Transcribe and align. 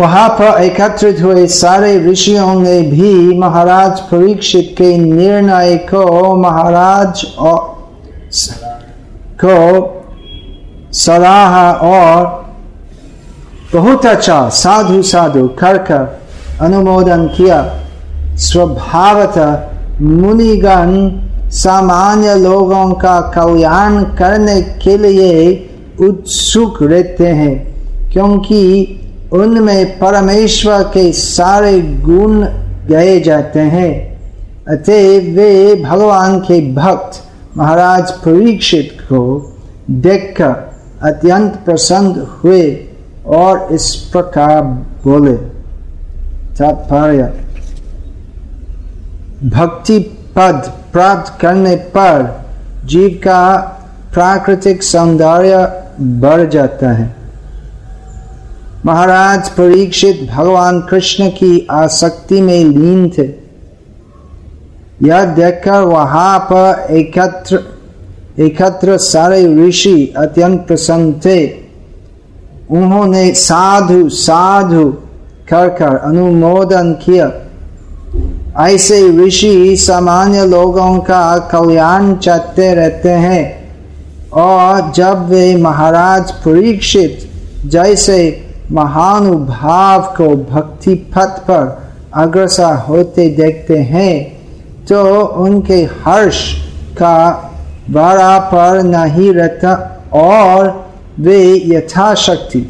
वहाँ 0.00 0.28
पर 0.28 0.62
एकत्रित 0.62 1.20
हुए 1.20 1.46
सारे 1.46 1.98
ऋषियों 2.00 2.54
ने 2.54 2.80
भी 2.82 3.38
महाराज 3.38 4.00
परीक्षित 4.00 4.74
के 4.78 4.96
निर्णय 4.98 5.76
को, 5.88 6.34
महाराज 6.36 7.24
और 7.38 7.76
को 9.44 9.56
सराहा 10.94 11.72
और 11.72 12.26
बहुत 13.72 14.06
अच्छा 14.06 14.48
साधु 14.48 15.02
साधु 15.02 15.46
कर 15.58 15.78
कर 15.78 16.18
अनुमोदन 16.60 17.26
किया। 17.36 17.60
स्वभावत 18.38 19.36
मुनिगण 20.00 21.50
सामान्य 21.50 22.34
लोगों 22.36 22.90
का 22.94 23.20
कल्याण 23.34 24.02
करने 24.16 24.60
के 24.82 24.96
लिए 24.98 25.34
उत्सुक 26.00 26.82
रहते 26.82 27.26
हैं, 27.26 27.54
क्योंकि 28.12 28.60
उनमें 29.32 29.98
परमेश्वर 29.98 30.82
के 30.82 31.12
सारे 31.12 31.80
गुण 31.80 32.44
गए 32.86 33.20
जाते 33.20 33.60
हैं। 33.60 33.92
अतः 34.68 35.34
वे 35.34 35.74
भगवान 35.82 36.38
के 36.40 36.60
भक्त 36.74 37.22
महाराज 37.56 38.10
परीक्षित 38.10 38.98
को 39.02 39.20
देखकर 39.90 40.54
अत्यंत 41.02 41.58
प्रसन्न 41.64 42.26
हुए 42.44 42.62
और 43.26 43.68
इस 43.72 43.94
प्रकार 44.12 44.62
बोले, 45.04 45.34
तात्पर्य 46.56 47.22
भक्ति 49.44 49.98
पद 50.36 50.72
प्राप्त 50.92 51.40
करने 51.40 51.76
पर 51.76 52.44
जीव 52.84 53.20
का 53.24 53.56
प्राकृतिक 54.14 54.82
सौंदर्य 54.82 55.66
बढ़ 56.00 56.48
जाता 56.48 56.92
है। 56.92 57.17
महाराज 58.86 59.48
परीक्षित 59.48 60.28
भगवान 60.32 60.80
कृष्ण 60.80 61.28
की 61.28 61.66
आसक्ति 61.70 62.40
में 62.40 62.64
लीन 62.64 63.10
थे। 63.10 63.28
यह 65.02 65.24
देखकर 65.24 65.80
वहाँ 65.82 66.38
पर 66.38 66.86
एकत्र 66.90 67.78
एकत्र 68.42 68.96
सारे 68.96 69.68
ऋषि 69.68 70.14
अत्यंत 70.16 70.60
प्रसन्न 70.66 71.12
थे। 71.12 71.46
उन्होंने 72.70 73.34
साधु 73.34 74.08
साधु 74.08 74.88
कर 75.48 75.68
कर 75.68 75.96
अनुमोदन 75.96 76.92
किया। 76.92 77.32
ऐसे 78.66 79.26
ऋषि 79.26 79.76
सामान्य 79.76 80.46
लोगों 80.46 80.98
का 80.98 81.38
कल्याण 81.38 82.16
चाहते 82.16 82.74
रहते 82.74 83.08
हैं। 83.08 83.58
और 84.30 84.92
जब 84.92 85.28
वे 85.28 85.56
महाराज 85.56 86.30
परीक्षित 86.30 87.30
जैसे 87.66 88.47
महानुभाव 88.72 90.02
को 90.16 90.28
भक्ति 90.52 90.94
पथ 90.94 91.38
पर 91.40 91.90
अग्रसर 92.14 92.74
होते 92.88 93.28
देखते 93.28 93.78
हैं 93.78 94.14
तो 94.84 95.24
उनके 95.24 95.82
हर्ष 96.04 96.40
का 96.92 97.18
बड़ा 97.90 98.38
पर 98.38 98.82
नहीं 98.82 99.32
रहता 99.32 99.72
और 100.14 100.88
वे 101.18 101.40
यथाशक्ति 101.66 102.66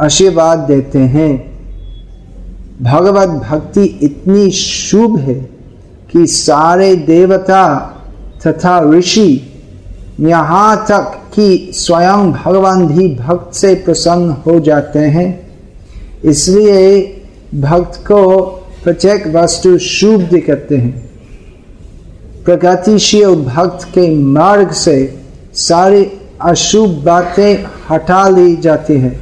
आशीर्वाद 0.00 0.58
देते 0.58 0.98
हैं। 0.98 1.32
भगवत 2.82 3.28
भक्ति 3.28 3.84
इतनी 4.02 4.50
शुभ 4.50 5.18
है 5.18 5.34
कि 6.12 6.26
सारे 6.26 6.94
देवता 6.96 7.64
तथा 8.46 8.78
ऋषि 8.90 9.30
यहाँ 10.20 10.86
तक 10.90 11.19
कि 11.34 11.70
स्वयं 11.74 12.32
भगवान 12.32 12.86
भी 12.86 13.08
भक्त 13.14 13.54
से 13.54 13.74
प्रसन्न 13.74 14.30
हो 14.30 14.60
जाते 14.60 14.98
हैं। 14.98 15.28
इसलिए 16.24 17.00
भक्त 17.54 18.00
को 18.06 18.40
प्रत्येक 18.84 19.26
वस्तु 19.26 19.78
शुभ 19.78 20.20
दिखते 20.20 20.76
हैं। 20.76 21.10
प्रगतिशील 22.44 23.34
भक्त 23.34 23.84
के 23.84 24.08
मार्ग 24.14 24.70
से 24.70 25.18
सारी 25.54 26.06
अशुभ 26.40 26.90
बातें 26.90 27.64
हटा 27.90 28.28
ली 28.28 28.56
जाती 28.56 28.94
है। 28.94 29.18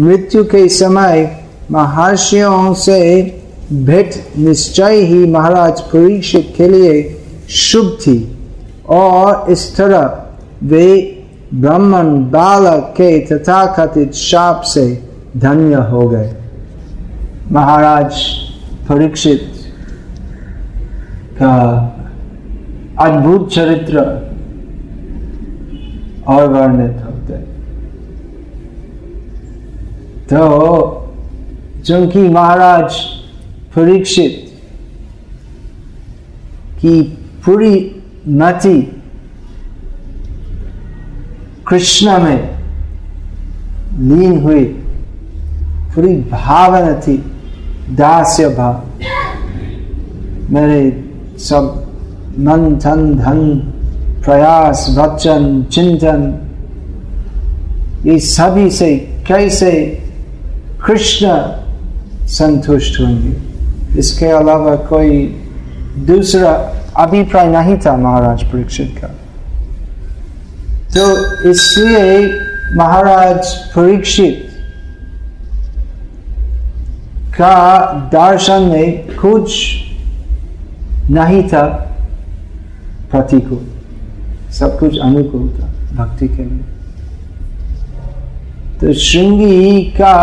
मृत्यु 0.00 0.44
के 0.44 0.68
समय 0.68 1.40
महर्षियों 1.70 2.74
से 2.74 3.22
भेंट 3.72 4.38
निश्चय 4.38 5.00
ही 5.00 5.26
महाराज 5.26 5.80
परीक्षित 5.80 6.54
के 6.56 6.68
लिए 6.68 7.22
शुभ 7.50 7.98
थी 8.00 8.38
और 8.88 9.50
इस 9.52 9.76
तरह 9.76 10.22
वे 10.62 10.88
ब्राह्मण 11.54 12.14
बालक 12.30 12.94
के 12.96 13.18
तथाकथित 13.26 14.12
शाप 14.14 14.62
से 14.66 14.86
धन्य 15.36 15.76
हो 15.90 16.08
गए 16.08 16.34
महाराज 17.52 18.20
परीक्षित 18.88 19.52
का 21.40 21.52
अद्भुत 23.00 23.50
चरित्र 23.52 24.00
और 26.28 26.48
वर्णित 26.52 27.04
होते 27.04 27.38
तो 30.30 30.42
चूँकि 31.86 32.28
महाराज 32.28 32.94
परीक्षित 33.76 34.42
की 36.80 37.00
पूरी 37.46 37.74
मति 38.28 38.76
कृष्ण 41.68 42.18
में 42.18 42.58
लीन 43.98 44.42
हुई, 44.42 44.64
पूरी 45.94 46.16
भावना 46.16 46.92
थी, 46.92 47.16
दास्य 47.90 48.48
भाव। 48.48 48.82
मेरे 50.50 51.04
सब 51.38 51.86
मन, 52.38 52.76
धन 52.76 53.14
धन, 53.14 53.72
प्रयास, 54.24 54.86
वचन, 54.98 55.64
चिंतन, 55.72 56.42
ये 58.06 58.18
सभी 58.18 58.70
से 58.70 58.96
कैसे 58.96 60.02
कृष्ण 60.86 61.28
संतुष्ट 62.26 63.00
होंगे? 63.00 63.36
इसके 63.98 64.26
अलावा 64.26 64.76
कोई 64.76 65.26
दूसरा 65.98 66.52
अभिप्राय 66.96 67.48
नहीं 67.48 67.76
था 67.78 67.96
महाराज 67.96 68.44
परीक्षित 68.44 68.98
का। 68.98 69.25
तो 70.96 71.42
इसलिए 71.50 72.40
महाराज 72.74 73.46
परीक्षित 73.46 74.48
का 77.34 77.86
दर्शन 78.12 78.62
में 78.62 79.16
कुछ 79.16 79.74
नहीं 81.10 81.42
था 81.48 81.64
प्रतिकूल 83.10 83.66
सब 84.52 84.78
कुछ 84.78 84.98
अनुकूल 84.98 85.48
था 85.50 85.66
भक्ति 85.94 86.28
के 86.28 86.44
लिए। 86.44 86.64
तो 88.80 88.92
श्रृंगी 88.92 89.82
का 89.82 90.16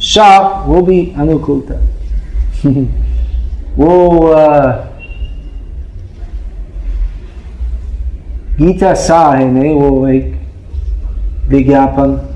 शाप 0.00 0.64
वो 0.66 0.82
भी 0.82 1.12
अनुकूल 1.18 1.60
था। 1.60 1.78
वो 3.76 4.32
आ, 4.32 4.72
गीता 8.58 8.94
सा 8.94 9.18
है 9.36 9.50
नहीं, 9.50 9.74
वो 9.74 10.08
एक 10.08 10.34
विज्ञापन, 11.48 12.28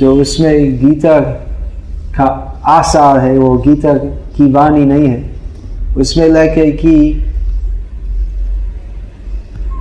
जो 0.00 0.14
उसमें 0.14 0.78
गीता 0.78 1.20
का 2.16 2.26
आसार 2.66 3.18
है, 3.18 3.38
वो 3.38 3.58
गीता 3.58 3.94
की 3.94 4.52
वाणी 4.52 4.84
नहीं 4.84 5.08
है। 5.08 5.30
उसमें 5.96 6.28
लेके 6.28 6.72
कि 6.72 7.24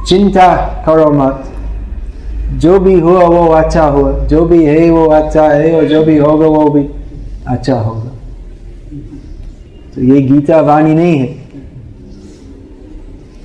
चिंता 0.08 0.56
करो 0.86 1.12
मत, 1.12 1.44
जो 2.54 2.80
भी 2.80 3.00
हुआ 3.00 3.24
वो 3.24 3.48
अच्छा 3.48 3.84
हुआ, 3.84 4.12
जो 4.12 4.46
भी 4.46 4.66
है 4.66 4.90
वो 4.90 5.06
अच्छा 5.06 5.44
है, 5.44 5.76
और 5.76 5.86
जो 5.86 6.04
भी 6.04 6.18
होगा 6.18 6.48
वो 6.48 6.70
भी 6.70 6.90
अच्छा 7.48 7.76
होगा। 7.76 8.12
तो 9.96 10.02
ये 10.02 10.22
गीता 10.22 10.62
वाणी 10.62 10.94
नहीं 10.94 11.18
है। 11.18 11.39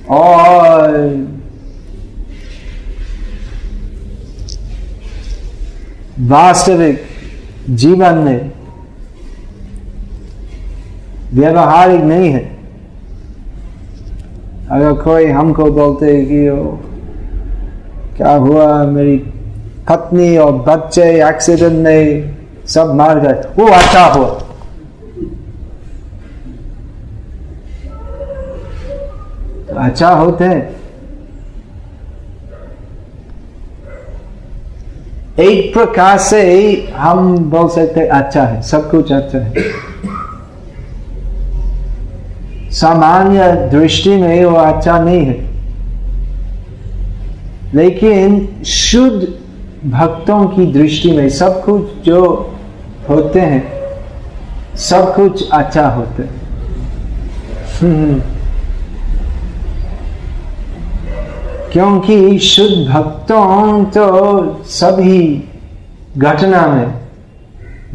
और 0.09 0.89
वास्तविक 6.19 7.05
जीवन 7.69 8.17
में 8.17 8.51
व्यवहारिक 11.33 12.01
नहीं 12.01 12.29
है। 12.29 12.43
अगर 14.71 14.93
कोई 14.93 15.25
हमको 15.25 15.65
बोलते 15.71 16.05
है 16.05 16.21
कि 16.25 16.45
क्या 18.17 18.31
हुआ, 18.31 18.83
मेरी 18.83 19.17
पत्नी 19.89 20.35
और 20.37 20.51
बच्चे 20.67 21.03
एक्सीडेंट 21.29 21.73
में 21.73 22.35
सब 22.67 22.93
मार 22.93 23.19
गए, 23.19 23.41
वो 23.57 23.67
अच्छा 23.67 24.05
हुआ। 24.05 24.44
अच्छा 29.75 30.09
होते 30.09 30.45
एक 35.39 35.73
प्रकार 35.73 36.17
से 36.17 36.41
हम 36.95 37.37
बोल 37.49 37.67
सकते 37.69 38.05
अच्छा 38.07 38.43
है, 38.43 38.61
सब 38.61 38.89
कुछ 38.91 39.11
अच्छा 39.11 39.37
है। 39.37 39.63
सामान्य 42.71 43.51
दृष्टि 43.71 44.15
में 44.15 44.45
वो 44.45 44.55
अच्छा 44.55 44.99
नहीं 44.99 45.25
है। 45.25 45.37
लेकिन 47.73 48.63
शुद्ध 48.65 49.27
भक्तों 49.91 50.45
की 50.47 50.65
दृष्टि 50.73 51.11
में 51.11 51.27
सब 51.29 51.63
कुछ 51.63 52.05
जो 52.05 52.21
होते 53.09 53.39
हैं, 53.39 53.63
सब 54.79 55.13
कुछ 55.15 55.49
अच्छा 55.49 55.87
होते 55.89 56.23
हम्म। 57.81 58.21
क्योंकि 61.75 62.39
शुद्ध 62.39 62.87
भक्तों 62.89 63.85
तो 63.85 64.03
सभी 64.63 65.43
घटना 66.17 66.67
में 66.67 66.93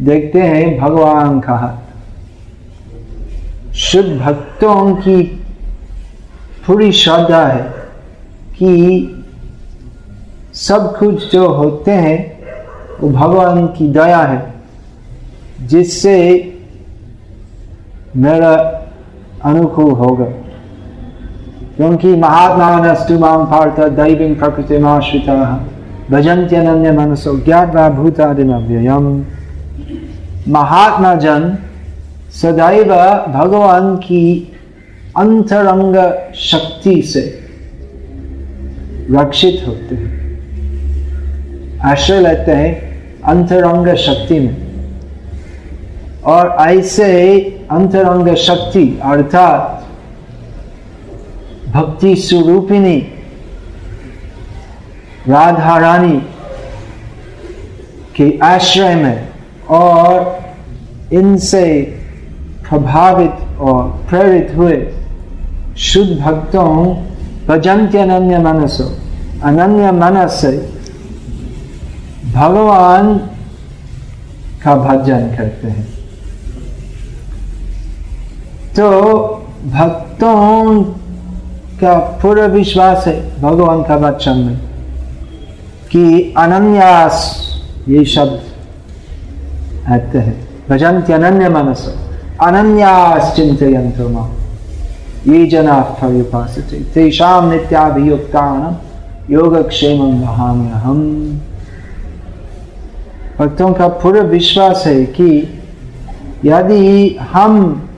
देखते 0.01 0.41
हैं 0.41 0.79
भगवान 0.79 1.39
का 1.39 1.53
हाथ। 1.53 1.77
शुद्ध 3.73 4.11
भक्तों 4.19 4.95
की 4.95 5.23
पूरी 6.67 6.91
श्रद्धा 6.91 7.45
है 7.47 7.63
कि 8.53 8.71
सब 10.53 10.97
कुछ 10.97 11.31
जो 11.31 11.47
होते 11.47 11.91
हैं, 11.91 12.17
वो 12.99 13.09
भगवान 13.09 13.67
की 13.67 13.87
दया 13.87 14.21
है, 14.21 14.53
जिससे 15.61 16.15
मेरा 18.15 18.53
अनुकूल 19.43 19.91
होगा। 19.91 20.25
क्योंकि 21.81 22.07
महात्मा 22.07 22.79
नस्तुमाम 22.79 23.45
पार्थ 23.45 23.79
दैवी 23.89 24.35
प्रकृति 24.35 24.75
आश्रिता 24.75 25.35
भजंत्यनन्य 26.11 26.91
मनसो 26.91 27.37
ज्ञातवा 27.37 27.89
भूतादिमव्ययम। 27.89 29.25
महात्मा 30.47 31.15
जन 31.15 31.57
सदैव 32.41 32.93
भगवान 33.33 33.95
की 33.95 34.53
अंतरंग 35.17 35.95
शक्ति 36.35 37.01
से 37.01 37.39
रक्षित 39.11 39.63
होते 39.67 39.95
हैं। 39.95 40.13
आश्रय 41.85 42.19
लेते 42.19 42.51
हैं 42.51 42.71
अंतरंग 43.21 43.95
शक्ति 43.95 44.39
में। 44.39 44.57
और 46.25 46.55
ऐसे 46.59 47.39
अंतरंग 47.71 48.35
शक्ति 48.35 48.99
अर्थात 49.03 49.80
भक्ति 51.71 52.15
स्वरूपिणी 52.15 52.97
राधा 55.27 55.77
रानी 55.77 56.17
के 58.15 58.37
आश्रय 58.43 58.95
में 58.95 59.29
और 59.69 60.39
इनसे 61.13 61.81
प्रभावित 62.69 63.59
और 63.59 63.83
प्रेरित 64.09 64.55
हुए 64.55 64.75
शुद्ध 65.77 66.19
भक्तों 66.21 66.67
भजंत्य 67.47 67.97
अनन्य 67.97 68.37
मनसो, 68.39 68.83
अनन्य 69.43 69.91
मनस 69.91 70.41
से 70.41 70.51
भगवान 72.33 73.17
का 74.63 74.75
भजन 74.75 75.35
करते 75.37 75.67
हैं। 75.67 75.85
तो 78.75 78.89
भक्तों 79.65 80.83
का 81.81 81.93
पूरा 82.21 82.45
विश्वास 82.45 83.07
है 83.07 83.41
भगवान 83.41 83.83
का 83.83 83.95
वचन 83.95 84.37
में 84.37 84.57
कि 85.91 86.33
अनन्यास 86.37 87.15
ये 87.87 88.05
शब्द 88.05 88.41
आते 89.91 90.19
हैं। 90.19 90.49
भजंती 90.69 91.13
अनन्य 91.13 91.49
मनस। 91.49 91.85
अनन्यास 92.41 93.35
चिंतयंतो 93.35 94.09
माँ। 94.09 94.29
ये 95.27 95.45
जना 95.45 95.81
पर्युपासते 95.81 96.77
तेषां 96.93 97.51
नित्याभियुक्तानां 97.51 98.73
योगक्षेमं 99.33 100.21
वहाम्यहम्। 100.21 101.37
भक्तों 103.39 103.73
का 103.73 103.87
पूरा 103.87 104.21
विश्वास 104.21 104.83
है 104.87 105.05
कि 105.05 105.59
यदि 106.45 107.17
हम 107.31 107.89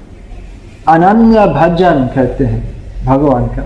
अनन्य 0.88 1.46
भजन 1.48 2.10
करते 2.16 2.46
हैं 2.46 2.73
भगवान 3.06 3.48
का। 3.48 3.64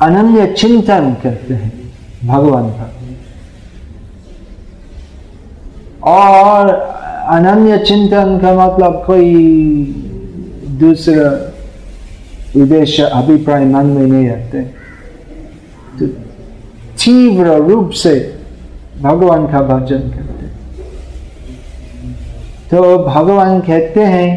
अनन्य 0.00 0.46
चिंतन 0.52 1.16
करते 1.22 1.54
हैं 1.54 1.72
भगवान 2.24 2.70
का। 2.70 2.90
और 6.10 6.68
अनन्य 7.28 7.78
चिंतन 7.78 8.38
का 8.38 8.52
मतलब 8.54 9.02
कोई 9.06 9.28
दूसरा 10.80 11.30
उद्देश्य, 12.56 13.02
अभिप्राय 13.02 13.64
मन 13.64 13.86
में 13.86 14.06
नहीं 14.06 14.28
आते 14.30 14.62
तो 15.98 16.06
तीव्र 16.96 17.56
रूप 17.68 17.90
से 17.92 18.14
भगवान 19.00 19.46
का 19.46 19.60
भजन 19.62 20.02
करते। 20.10 20.46
तो 22.70 22.98
भगवान 22.98 23.60
कहते 23.60 24.00
हैं 24.00 24.28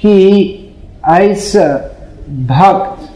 कि 0.00 0.14
ऐसा 1.08 1.76
भक्त 2.28 3.08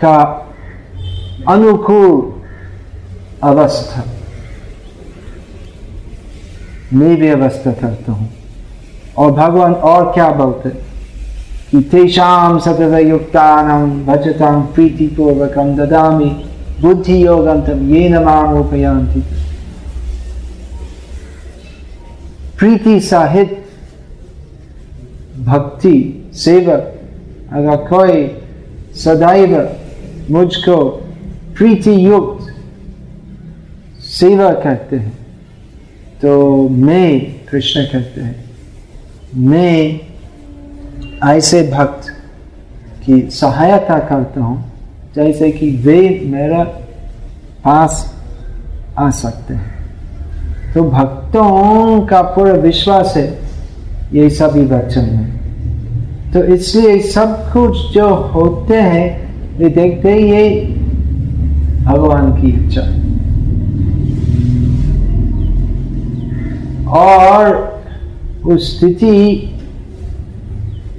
का 0.00 0.46
अनुकूल 1.48 2.42
अवस्था। 3.42 4.04
मैं 6.92 7.16
भी 7.16 7.28
अवस्था 7.28 7.72
करता 7.72 8.12
हूँ। 8.12 8.30
और 9.18 9.30
भगवान 9.32 9.74
और 9.74 10.12
क्या 10.12 10.28
बोलते? 10.28 10.68
कि 11.70 11.80
तेषाम 11.80 12.58
सतत 12.58 13.06
युक्तानाम 13.06 14.06
भजताम 14.06 14.62
प्रीतिपूर्वकम 14.62 15.76
ददामी 15.76 16.44
बुद्धि 16.80 17.26
योगंतम 17.26 17.94
ये 17.94 18.08
नाम 18.08 18.58
उपयांति 18.58 19.20
प्रीति 22.58 23.00
साहित 23.00 23.59
भक्ति 25.50 25.96
सेवक, 26.36 26.82
अगर 27.52 27.76
कोई 27.86 28.26
सदैव 28.96 29.52
मुझको 30.30 30.76
प्रीति 31.56 31.94
युक्त 32.06 32.46
सेवा 34.10 34.52
करते 34.62 34.96
हैं 34.96 35.18
तो 36.22 36.68
मैं 36.68 37.08
कृष्ण 37.46 37.82
कहते 37.84 38.20
हैं, 38.20 38.44
मैं 39.36 40.00
ऐसे 41.26 41.62
भक्त 41.70 42.08
की 43.04 43.20
सहायता 43.32 43.98
करता 44.00 44.40
हूँ, 44.40 44.58
जैसे 45.14 45.50
कि 45.50 45.70
वे 45.78 46.00
मेरा 46.26 46.62
पास 47.64 48.04
आ 48.98 49.10
सकते 49.12 49.54
हैं। 49.54 50.72
तो 50.74 50.82
भक्तों 50.90 52.06
का 52.06 52.22
पूरा 52.34 52.52
विश्वास 52.60 53.16
है, 53.16 53.26
ये 54.12 54.28
सभी 54.30 54.64
वचन 54.66 55.08
में 55.10 55.39
तो 56.32 56.42
इसलिए 56.54 56.98
सब 57.02 57.36
कुछ 57.52 57.78
जो 57.92 58.08
होते 58.34 58.76
हैं, 58.76 59.08
वे 59.58 59.68
देखते 59.70 60.12
ही 60.12 60.30
ये 60.30 60.44
भगवान 61.84 62.30
की 62.32 62.48
इच्छा। 62.50 62.82
और 66.98 67.40
उस 68.46 68.60
स्थिति, 68.70 69.16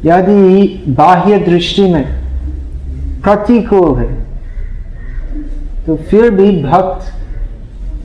यदि 0.05 0.93
बाह्य 0.97 1.38
दृष्टि 1.39 1.81
में 1.83 2.05
प्रतिकूल 3.23 3.97
है 3.97 4.09
तो 5.85 5.95
फिर 6.09 6.29
भी 6.31 6.51
भक्त 6.63 7.11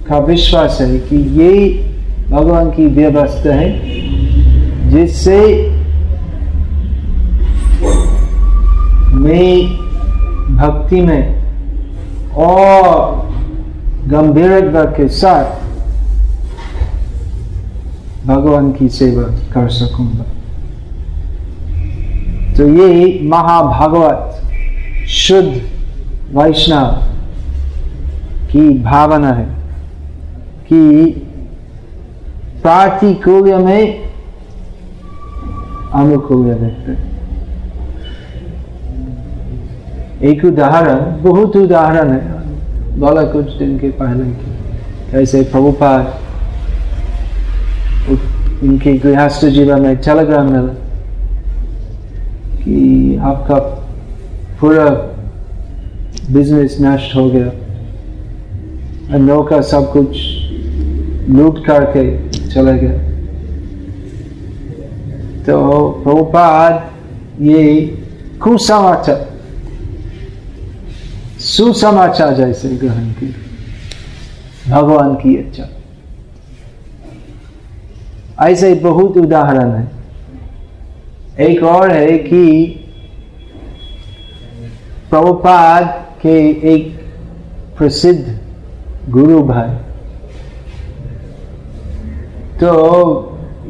का 0.09 0.18
विश्वास 0.26 0.78
है 0.80 0.99
कि 1.00 1.16
ये 1.40 1.52
भगवान 2.30 2.71
की 2.71 2.87
व्यवस्था 2.95 3.54
है, 3.54 3.71
जिससे 4.90 5.40
मैं 9.26 10.56
भक्ति 10.56 11.00
में 11.00 11.23
और 12.38 13.25
गंभीरता 14.09 14.85
के 14.97 15.09
साथ 15.09 15.64
भगवान 18.26 18.71
की 18.73 18.88
सेवा 18.88 19.23
कर 19.52 19.68
सकूँगा। 19.68 20.25
तो 22.56 22.68
ये 22.68 23.21
महाभागवत 23.28 25.06
शुद्ध 25.09 25.50
वैष्णव 26.37 26.87
की 28.52 28.68
भावना 28.85 29.33
है 29.33 29.47
कि 30.68 30.80
प्रातिकूल्य 32.62 33.59
में 33.59 33.83
अनुकूल्य 35.95 36.54
व्यक्त 36.54 37.15
एक 40.23 40.44
उदाहरण, 40.44 41.00
बहुत 41.23 41.56
उदाहरण 41.56 42.11
है। 42.11 42.20
बोला 42.99 43.23
कुछ 43.23 43.52
दिन 43.54 43.78
के 43.78 43.88
पहले 43.92 44.25
की। 44.25 45.18
ऐसे 45.18 45.42
प्रभुपाद 45.42 46.04
उनके 48.64 48.92
गृहस्थ 48.99 49.44
जीवन 49.46 49.80
में 49.80 49.96
टेलीग्राम 49.99 50.46
मिला 50.52 50.75
कि 52.56 53.16
आपका 53.23 53.58
पूरा 54.61 54.88
बिज़नेस 56.32 56.76
नष्ट 56.80 57.14
हो 57.16 57.28
गया। 57.30 59.18
नौका 59.18 59.61
सब 59.62 59.92
कुछ 59.92 60.16
लूट 61.30 61.64
करके 61.66 62.04
चले 62.49 62.78
गए 62.78 62.99
तो 65.44 65.56
प्रभुपाद, 66.04 66.73
ये 67.42 67.62
कुसमाचार 68.42 69.25
सुसमाचार 71.56 72.34
जैसे 72.34 72.68
ग्रहण 72.68 73.10
की। 73.10 73.34
भगवान 74.70 75.14
की 75.14 75.34
इच्छा। 75.34 75.64
ऐसे 78.46 78.75
बहुत 78.75 79.16
उदाहरण 79.16 79.70
है। 79.70 79.88
एक 81.48 81.62
और 81.62 81.90
है 81.90 82.18
कि 82.18 82.66
प्रभुपाद 85.10 86.06
के 86.22 86.50
एक 86.75 87.00
प्रसिद्ध 87.78 88.38
गुरु 89.08 89.42
भाई। 89.42 89.75
तो 92.60 92.72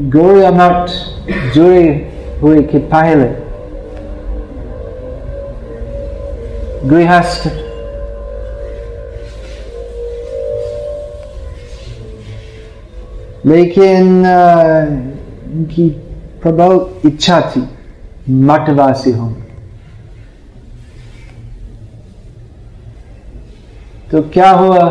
गौरिया 0.01 0.51
मठ 0.51 0.91
जुड़े 1.55 2.13
हुए 2.43 2.63
के 2.63 2.79
पहले 2.79 3.47
गृहस्थ 6.89 7.66
लेकिन 13.47 14.27
उनकी 14.27 15.89
प्रबल 16.43 17.09
इच्छा 17.09 17.41
थी, 17.51 17.63
मठवासी 18.47 19.11
हो 19.13 19.29
तो 24.11 24.23
क्या 24.31 24.51
हुआ? 24.53 24.83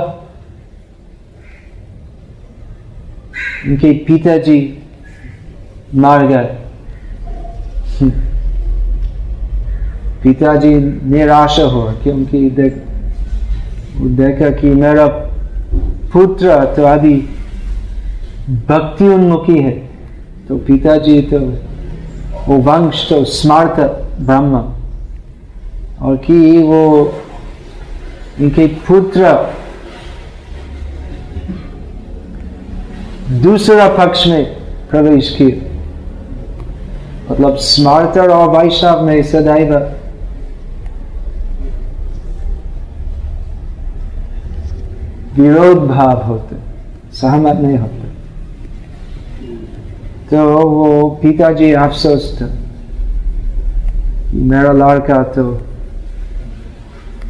उनके 3.65 3.93
पिताजी 4.07 4.57
मार 5.95 6.25
गए। 6.27 6.47
पिताजी 10.24 10.74
निराश 11.09 11.59
हुआ 11.62 11.93
क्योंकि 12.03 12.50
देख 12.51 12.74
देखा 14.17 14.50
कि 14.51 14.69
मेरा 14.75 15.07
पुत्र 16.13 16.63
तो 16.75 16.83
अभी 16.85 17.15
भक्ति 18.49 19.07
उन्मुखी 19.07 19.57
है। 19.59 19.71
तो 20.47 20.57
पिताजी 20.57 21.21
तो 21.21 21.39
वो 22.47 22.57
वंश 22.61 23.05
तो 23.09 23.23
स्मार्त 23.25 23.79
ब्रह्म 24.21 24.57
और 26.01 26.17
कि 26.17 26.57
वो 26.63 27.13
इनके 28.39 28.67
पुत्र 28.87 29.33
दूसरा 33.41 33.87
पक्ष 33.95 34.27
में 34.27 34.45
प्रवेश 34.89 35.35
किया 35.37 35.73
मतलब 37.31 37.55
स्मार्तर 37.57 38.29
और 38.29 38.49
वैष्णव 38.49 39.01
में 39.01 39.21
सदैव। 39.23 39.73
विरोध 45.35 45.87
भाव 45.87 46.23
होते, 46.23 46.55
सहमत 47.13 47.57
नहीं 47.57 47.77
होते। 47.77 48.04
तो 50.32 50.70
वो 50.70 51.10
पिताजी 51.22 51.72
अफसोस 51.72 52.38
था। 52.41 52.50
मेरा 54.34 54.72
लड़का 54.72 55.22
तो 55.24 55.44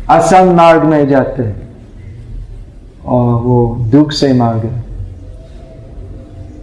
असंग 0.10 0.56
मार्ग 0.56 0.84
में 0.84 1.08
जाते 1.08 1.44
हैं 1.44 1.68
और 3.06 3.42
वो 3.42 3.58
दुख 3.92 4.12
से 4.12 4.34
मार 4.34 4.60
गए 4.60 4.82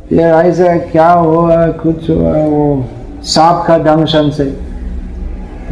फिर 0.09 0.21
ऐसा 0.21 0.77
क्या 0.91 1.11
हुआ, 1.13 1.67
कुछ 1.67 2.11
हुआ, 2.11 2.33
वो 2.33 2.85
सांप 3.23 3.65
का 3.67 3.79
दंशन 3.79 4.31
से 4.31 4.45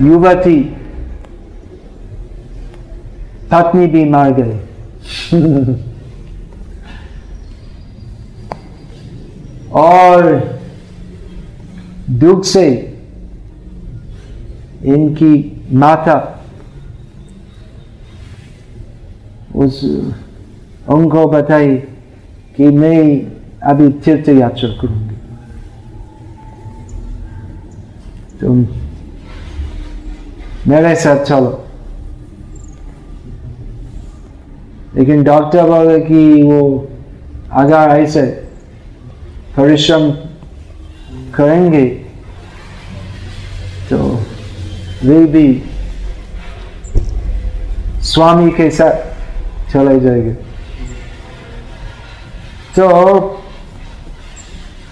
युवती 0.00 0.60
पत्नी 3.50 3.86
भी 3.86 4.04
मार 4.04 4.30
गई। 4.32 4.58
और 9.72 10.24
दुख 12.10 12.44
से 12.44 12.96
इनकी 14.84 15.62
माता 15.72 16.44
उस 19.56 19.84
उनको 20.88 21.26
बताई 21.26 21.76
कि 22.56 22.68
मैं 22.68 23.26
अभी 23.60 23.88
तीर्थ 23.88 24.28
यात्रा 24.28 24.68
करूँगी। 24.68 25.16
तुम 28.40 28.66
मेरे 30.68 30.94
साथ 30.96 31.24
चलो। 31.24 31.64
लेकिन 34.94 35.22
डॉक्टर 35.22 35.66
बोले 35.66 36.00
कि 36.00 36.42
वो 36.42 36.88
अगर 37.52 37.74
ऐसे 37.74 38.49
परिश्रम 39.56 40.10
करेंगे 41.34 41.86
तो 43.90 43.98
वे 45.04 45.24
भी 45.26 45.46
स्वामी 48.02 48.50
के 48.50 48.70
साथ 48.70 49.72
चले 49.72 49.98
जाएँगे। 50.00 50.32
तो 52.76 53.18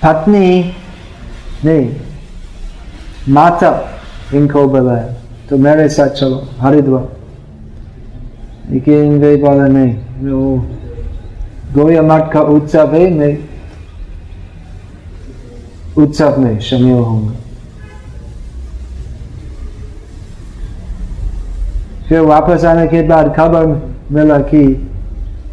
पत्नी, 0.03 0.75
नहीं, 1.65 1.95
माता 3.29 3.71
इनको 4.35 4.67
बुलाया 4.69 5.07
तो 5.51 5.57
मेरे 5.57 5.89
साथ 5.89 6.09
चलो, 6.11 6.49
हरिद्वार। 6.61 7.07
लेकिन 8.71 9.19
वे 9.19 9.37
बोले, 9.37 9.69
नहीं, 9.69 9.95
वो 10.23 10.57
गोया 11.75 12.03
मठ 12.03 12.33
का 12.33 12.41
उत्सव 12.41 12.95
है, 12.95 13.11
मैं 13.11 13.48
उत्सव 15.99 16.39
में 16.41 16.59
शामिल 16.61 16.93
होंगे 16.93 17.37
फिर 22.09 22.21
वापस 22.27 22.65
आने 22.65 22.87
के 22.89 23.03
बाद 23.09 23.35
खबर 23.37 23.67
मिला 24.13 24.39
कि 24.51 24.65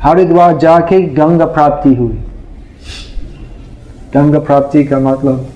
हरिद्वार 0.04 0.58
जाके 0.58 1.02
गंगा 1.16 1.46
प्राप्ति 1.56 1.94
हुई 1.96 2.24
गंगा 4.14 4.40
प्राप्ति 4.42 4.84
का 4.84 5.00
मतलब 5.00 5.52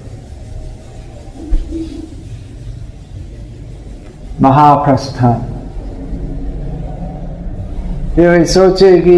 महाप्रस्थान 4.42 5.48
फिर 8.16 8.46
सोचे 8.48 8.98
कि 9.02 9.18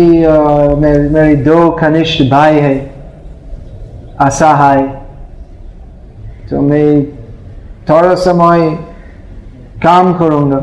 मेरे 0.79 1.09
मेरे 1.09 1.35
दो 1.43 1.69
कनिष्ठ 1.71 2.21
भाई 2.31 2.59
है 2.59 2.75
असहाय 4.19 4.81
तो 6.51 6.61
मैं 6.61 7.03
थोड़ा 7.89 8.15
समय 8.15 8.69
काम 9.83 10.13
करूँगा। 10.13 10.57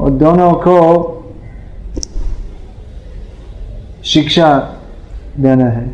और 0.00 0.10
दोनों 0.10 0.52
को 0.66 0.76
शिक्षा 4.04 4.48
देना 5.40 5.66
है। 5.70 5.84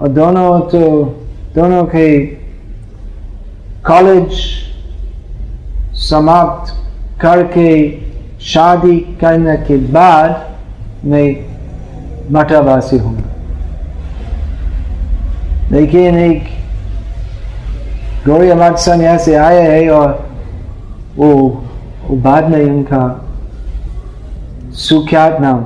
और 0.00 0.08
दोनों 0.08 0.60
तो 0.70 0.80
दोनों 1.54 1.84
के 1.84 2.08
कॉलेज 3.86 4.32
समाप्त 6.00 6.72
करके 7.20 7.70
शादी 8.44 8.98
करने 9.20 9.56
के 9.66 9.76
बाद 9.92 11.06
मैं 11.06 11.26
मठावासी 12.32 12.98
हूँ 12.98 13.16
लेकिन 15.72 16.18
एक 16.18 16.57
गौरी 18.26 18.50
अमाद 18.50 18.76
सन्यासी 18.76 19.34
आए 19.36 19.60
हैं 19.62 19.88
और 19.90 20.08
वो, 21.16 21.32
वो 22.04 22.16
बाद 22.18 22.48
में 22.50 22.62
उनका 22.62 23.02
सुख्यात 24.78 25.40
नाम 25.40 25.60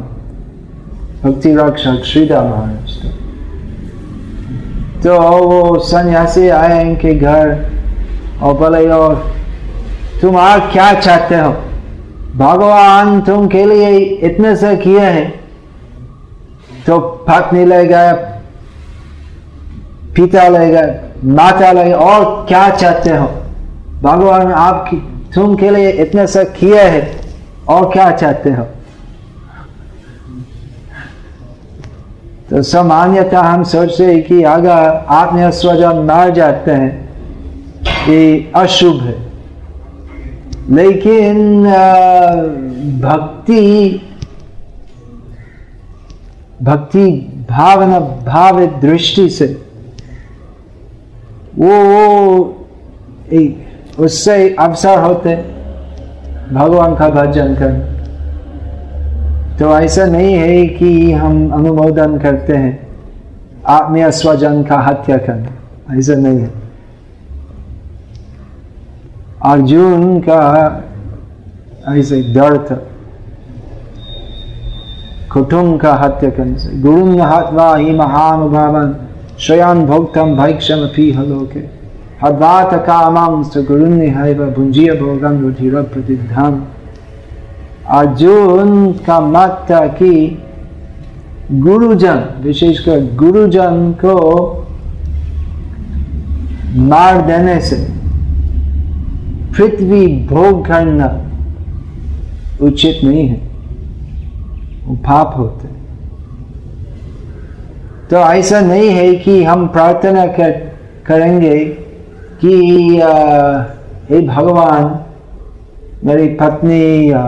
भक्ति 1.23 1.54
रक्षक 1.54 2.04
श्रीदा 2.04 2.42
महाराज 2.42 3.00
तो 5.04 5.18
वो 5.42 5.78
सन्यासी 5.85 6.49
आए 6.50 6.80
इनके 6.80 7.14
घर 7.14 7.50
और 8.42 8.54
बोले 8.59 8.88
और 8.90 9.14
तुम 10.21 10.37
आ 10.37 10.56
क्या 10.73 10.92
चाहते 10.94 11.37
हो 11.37 11.52
भगवान 12.37 13.21
तुम 13.21 13.47
के 13.49 13.64
लिए 13.64 13.99
इतने 14.28 14.54
से 14.56 14.76
किए 14.76 15.00
हैं 15.00 15.30
तो 16.87 16.99
पत्नी 17.28 17.64
ले 17.64 17.85
गए 17.87 18.12
पिता 20.16 20.49
ले 20.49 20.68
गए 20.71 21.12
माता 21.25 21.73
ले 21.73 21.93
और 21.93 22.25
क्या 22.49 22.69
चाहते 22.71 23.11
हो? 23.11 23.26
भगवान 24.02 24.52
आपकी 24.52 24.97
तुम 25.35 25.57
के 25.57 25.71
लिए 25.71 25.91
इतने 25.91 26.26
से 26.26 26.45
किए 26.45 26.83
हैं, 26.83 27.21
और 27.69 27.93
क्या 27.93 28.11
चाहते 28.11 28.50
हो? 28.50 28.64
तो 32.50 32.62
सामान्यतः 32.62 33.41
हम 33.41 33.62
सोचते 33.64 34.05
हैं 34.05 34.23
कि 34.23 34.43
अगर 34.43 35.05
आत्मीय 35.09 35.50
स्वजन 35.50 35.99
मार 35.99 36.31
जाते 36.31 36.71
हैं 36.71 37.09
ये 38.09 38.52
अशुभ 38.57 39.02
है। 39.02 39.14
लेकिन 40.71 41.64
भक्ति 43.00 44.00
भक्ति 46.62 47.07
भावना 47.50 47.99
भाव 48.26 48.64
दृष्टि 48.81 49.29
से 49.29 49.47
वो 51.59 51.71
वो 51.85 52.54
उससे 53.99 54.56
अवसर 54.59 54.99
होते 54.99 55.37
भगवान 56.52 56.94
का 56.94 57.09
भजन 57.09 57.54
करना 57.54 57.92
तो 59.59 59.78
ऐसा 59.78 60.04
नहीं 60.04 60.35
है 60.35 60.66
कि 60.66 61.12
हम 61.12 61.50
अनुमोदन 61.50 62.18
करते 62.18 62.56
हैं। 62.56 62.88
आत्मीय 63.66 64.11
स्वजन 64.11 64.62
का 64.62 64.80
हत्या 64.80 65.16
करना। 65.16 65.99
ऐसा 65.99 66.14
नहीं 66.14 66.40
है। 66.40 66.50
अर्जुन 69.44 70.21
का 70.21 70.40
ऐसे 71.88 72.35
डर 72.35 72.59
था 72.59 72.75
कुटुंब 75.32 75.80
का 75.80 75.94
हत्या 75.94 76.30
करने। 76.30 76.59
से 76.59 76.80
गुरु 76.80 77.23
हत्वा 77.23 77.76
ही 77.76 77.90
महानुभावन। 77.90 78.97
स्वयं 79.43 79.87
भोक्तम 79.87 80.35
भैक्षम 80.37 80.83
अपी 80.83 81.11
हलोके 81.13 81.61
हद्वात 82.23 82.75
कामं 82.87 83.43
स 83.45 83.65
गुरुन्निहैव 83.69 84.45
भुंजीय 84.51 84.93
भोगम 84.97 85.41
रुधिर 85.41 85.81
प्रतिधान 85.95 86.63
अर्जुन 87.93 88.93
का 89.07 89.19
मत 89.29 89.67
था 89.71 89.87
कि 89.95 90.13
गुरुजन 91.63 92.23
विशेषकर 92.43 93.01
गुरुजन 93.17 93.93
को 94.05 94.15
मार 96.87 97.21
देने 97.27 97.61
से 97.63 97.77
पृथ्वी 99.53 100.07
भोग 100.29 100.67
करना 100.67 101.13
उचित 102.63 103.05
नहीं 103.05 103.29
है 103.29 103.41
वो 104.87 104.97
पाप 105.05 105.35
होते 105.39 105.82
तो 108.12 108.19
ऐसा 108.19 108.61
नहीं 108.61 108.88
है 108.90 109.14
कि 109.14 109.42
हम 109.45 109.66
प्रार्थना 109.69 110.26
कर, 110.26 110.50
करेंगे 111.07 111.59
कि 112.40 112.57
हे 114.11 114.21
भगवान, 114.28 114.85
मेरी 116.04 116.28
पत्नी 116.35 117.11
या 117.11 117.23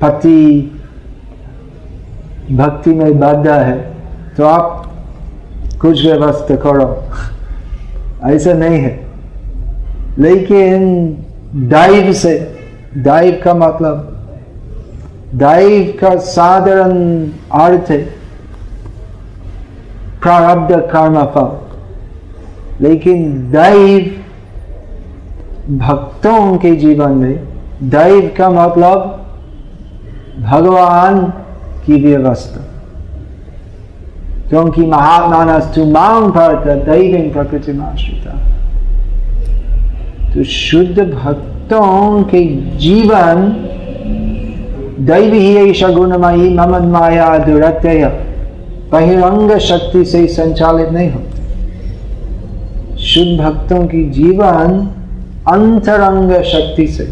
पति 0.00 0.40
भक्ति 2.50 2.90
में 2.90 3.20
बाधा 3.20 3.54
है 3.54 3.76
तो 4.36 4.44
आप 4.44 4.90
कुछ 5.80 6.04
व्यवस्था 6.06 6.56
करो। 6.56 6.88
ऐसा 8.30 8.52
नहीं 8.52 8.78
है। 8.78 8.92
लेकिन 10.18 10.82
दाइव 11.70 12.12
से, 12.12 12.34
दाइव 12.96 13.40
का 13.44 13.54
मतलब 13.54 14.10
दाइव 15.34 15.96
का 16.00 16.16
साधारण 16.16 17.26
अर्थ 17.60 17.90
है 17.90 18.23
प्रारब्ध 20.24 20.74
कर्म 20.92 21.22
फल। 21.34 21.50
लेकिन 22.80 23.32
दैव 23.50 24.10
भक्तों 25.78 26.56
के 26.58 26.74
जीवन 26.76 27.10
में 27.10 27.34
दैव 27.90 28.30
का 28.38 28.48
मतलब 28.50 29.20
भगवान 30.40 31.20
की 31.86 32.00
व्यवस्था। 32.02 32.60
क्योंकि 34.48 34.82
महात्मानस्तु 34.86 35.84
मांग 35.84 36.24
भरत 36.32 36.66
दैव 36.88 37.32
प्रकृति 37.32 37.72
आश्रिता 37.82 38.32
तो 40.34 40.44
शुद्ध 40.44 40.98
भक्तों 40.98 42.22
के 42.24 42.44
जीवन 42.78 43.36
दैवी 45.06 45.38
ही 45.38 45.72
गुणमयी 45.94 46.54
ममन 46.54 46.84
माया 46.88 47.36
दुरत्यय। 47.38 48.04
बहिरंग 48.94 49.58
शक्ति 49.58 50.04
से 50.04 50.18
ही 50.18 50.28
संचालित 50.28 50.88
नहीं 50.88 51.10
होते। 51.10 51.42
शुद्ध 52.96 53.40
भक्तों 53.40 53.86
की 53.86 54.10
जीवन 54.10 54.78
अंतरंग 55.48 56.32
शक्ति 56.42 56.86
से 56.86 57.06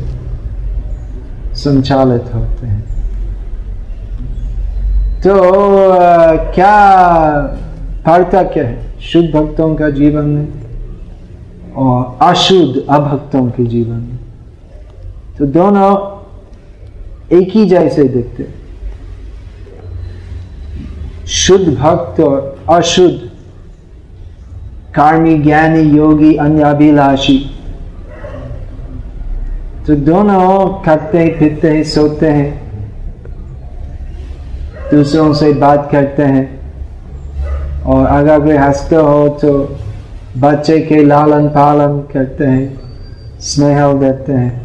संचालित 1.55 2.35
होते 2.35 2.67
हैं। 2.67 2.83
तो 5.21 5.35
क्या 6.55 6.77
पार्थक्य 8.07 8.61
है? 8.61 9.01
शुद्ध 9.01 9.29
भक्तों 9.31 9.75
का 9.75 9.91
जीवन 9.91 10.25
में 10.25 10.47
और 11.77 12.19
अशुद्ध 12.23 12.83
अभक्तों 12.91 13.45
के 13.51 13.65
जीवन 13.65 13.99
में। 13.99 14.19
तो 15.39 15.47
दोनों 15.47 15.91
एक 17.39 17.49
ही 17.51 17.69
जैसे 17.69 18.05
दिखते 18.05 18.43
शुद्ध 21.27 21.69
भक्त 21.69 22.21
और 22.21 22.59
अशुद्ध। 22.71 23.31
कार्मी 24.95 25.39
ज्ञानी, 25.39 25.81
योगी 25.81 26.35
अन्य 26.35 26.63
अभिलाषी 26.63 27.59
तो 29.87 29.95
दोनों 29.95 30.69
खाते 30.83 31.19
हैं, 31.19 31.39
पीते 31.39 31.69
हैं, 31.69 31.85
सोते 31.85 32.27
हैं। 32.27 32.63
दूसरों 34.91 35.33
से 35.35 35.53
बात 35.53 35.89
करते 35.93 36.23
हैं। 36.23 36.63
और 37.83 38.07
अगर 38.07 38.41
कोई 38.41 38.57
हँसते 38.57 38.97
हो 38.97 39.29
तो 39.29 39.77
बच्चे 40.39 40.81
के 40.81 41.05
लालन 41.05 41.49
पालन 41.49 41.99
करते 42.13 42.45
हैं, 42.45 42.81
स्नेह 43.41 43.93
देते 43.93 44.33
हैं। 44.33 44.63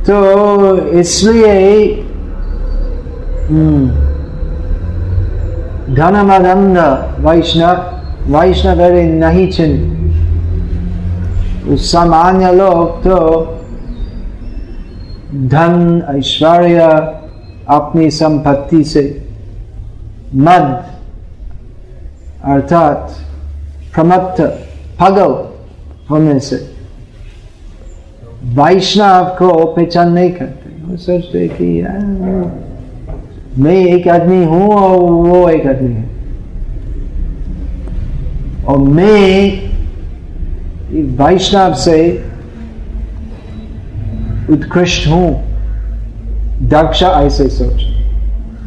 तो 0.00 0.76
इसलिए 0.76 2.05
धनमदंध 5.96 6.78
वैष्णव 7.26 8.32
वैष्णव 8.36 8.80
नहीं 9.20 9.46
चिन्ह 9.52 9.94
सामान्य 11.82 12.50
लोग 12.52 13.02
तो 13.04 13.18
धन 15.52 16.02
ऐश्वर्य 16.16 16.80
अपनी 17.70 18.10
संपत्ति 18.10 18.82
से 18.84 19.02
मद 20.34 20.66
अर्थात 22.44 23.16
प्रमत्त 23.94 24.40
पगल 25.00 25.32
होने 26.10 26.38
से 26.40 26.56
वैष्णव 28.58 29.34
को 29.38 29.50
पहचान 29.66 30.12
नहीं 30.12 30.30
करते 30.32 30.70
वो 30.84 30.96
सोचते 30.96 31.48
कि 31.48 31.68
मैं 33.58 33.74
एक 33.74 34.08
आदमी 34.08 34.44
हूँ 34.44 34.68
और 34.70 34.98
वो 34.98 35.48
एक 35.48 35.66
आदमी 35.66 35.94
है। 35.94 36.08
और 38.68 38.78
मैं 38.78 39.52
वैष्णव 41.16 41.74
से 41.74 42.24
उत्कृष्ट 44.50 45.08
हूँ। 45.08 45.42
दक्ष 46.62 47.02
ऐसे 47.02 47.48
सोच। 47.48 47.82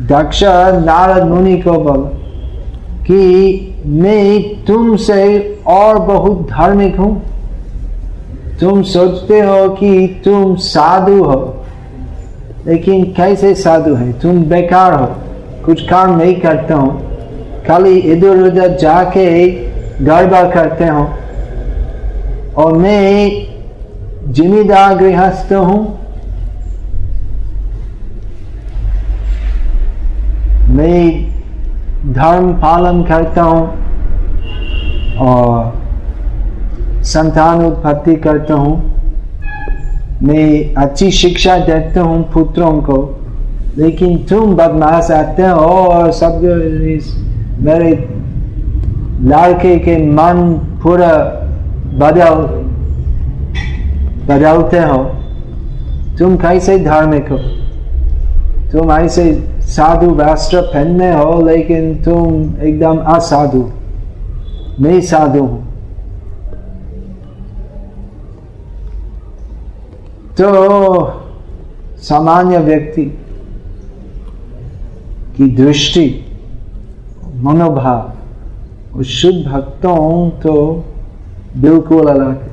दक्ष 0.01 0.43
नारद 0.43 1.23
मुनि 1.23 1.57
को 1.57 1.71
बोल 1.71 2.01
कि 3.03 3.75
मैं 3.85 4.41
तुमसे 4.65 5.57
और 5.67 5.99
बहुत 5.99 6.47
धार्मिक 6.49 6.95
हूँ। 6.95 7.21
तुम 8.59 8.83
सोचते 8.83 9.39
हो 9.39 9.69
कि 9.69 10.21
तुम 10.25 10.55
साधु 10.55 11.23
हो। 11.23 11.58
लेकिन 12.69 13.03
कैसे 13.03 13.55
साधु 13.55 13.95
है? 13.95 14.19
तुम 14.19 14.43
बेकार 14.43 14.93
हो। 14.93 15.05
कुछ 15.65 15.89
काम 15.89 16.17
नहीं 16.17 16.35
करते 16.35 16.73
हो। 16.73 16.87
खाली 17.67 17.97
इधर 17.97 18.37
उधर 18.37 18.77
जाके 18.77 19.49
गड़बड़ 20.05 20.53
करते 20.53 20.85
हो। 20.85 21.09
और 22.57 22.73
मैं 22.73 23.31
जिम्मेदार 24.33 24.95
गृहस्थ 24.95 25.53
हूँ। 25.53 25.99
मैं 30.69 31.25
धर्म 32.13 32.53
पालन 32.53 33.03
करता 33.03 33.41
हूँ। 33.41 33.67
और 35.17 35.79
संतान 37.03 37.65
उत्पत्ति 37.65 38.15
करता 38.15 38.53
हूँ। 38.53 38.98
मैं 40.23 40.73
अच्छी 40.75 41.09
शिक्षा 41.11 41.57
देता 41.57 42.01
हूँ 42.01 42.23
पुत्रों 42.31 42.71
को, 42.81 42.97
लेकिन 43.77 44.17
तुम 44.25 44.55
बदमाश 44.55 45.11
आते 45.11 45.43
हो 45.43 45.67
और 45.83 46.11
सब 46.11 46.41
मेरे 47.63 47.91
लड़के 49.23 49.77
के 49.79 49.97
मन 50.07 50.41
पूरा 50.83 51.13
बदल, 51.95 52.43
बदलते 54.27 54.79
हो। 54.79 54.97
तुम 56.19 56.35
कैसे 56.37 56.77
धार्मिक 56.79 57.29
हो? 57.29 57.37
तुम 58.71 58.91
ऐसे 58.91 59.31
साधु 59.69 60.09
वस्त्र 60.15 60.61
पहनने 60.63 61.11
हो, 61.13 61.41
लेकिन 61.47 61.93
तुम 61.95 62.61
एकदम 62.61 62.97
असाधु। 63.15 63.63
मैं 64.81 64.99
साधु 65.01 65.39
हूँ। 65.39 65.68
तो 70.39 70.49
सामान्य 71.97 72.57
व्यक्ति 72.57 73.05
की 75.37 75.47
दृष्टि, 75.55 76.05
मनोभाव 77.35 78.95
और 78.95 79.03
शुद्ध 79.03 79.45
भक्तों 79.47 80.29
तो 80.39 80.53
बिल्कुल 81.57 82.07
अलग 82.07 82.41
है। 82.41 82.51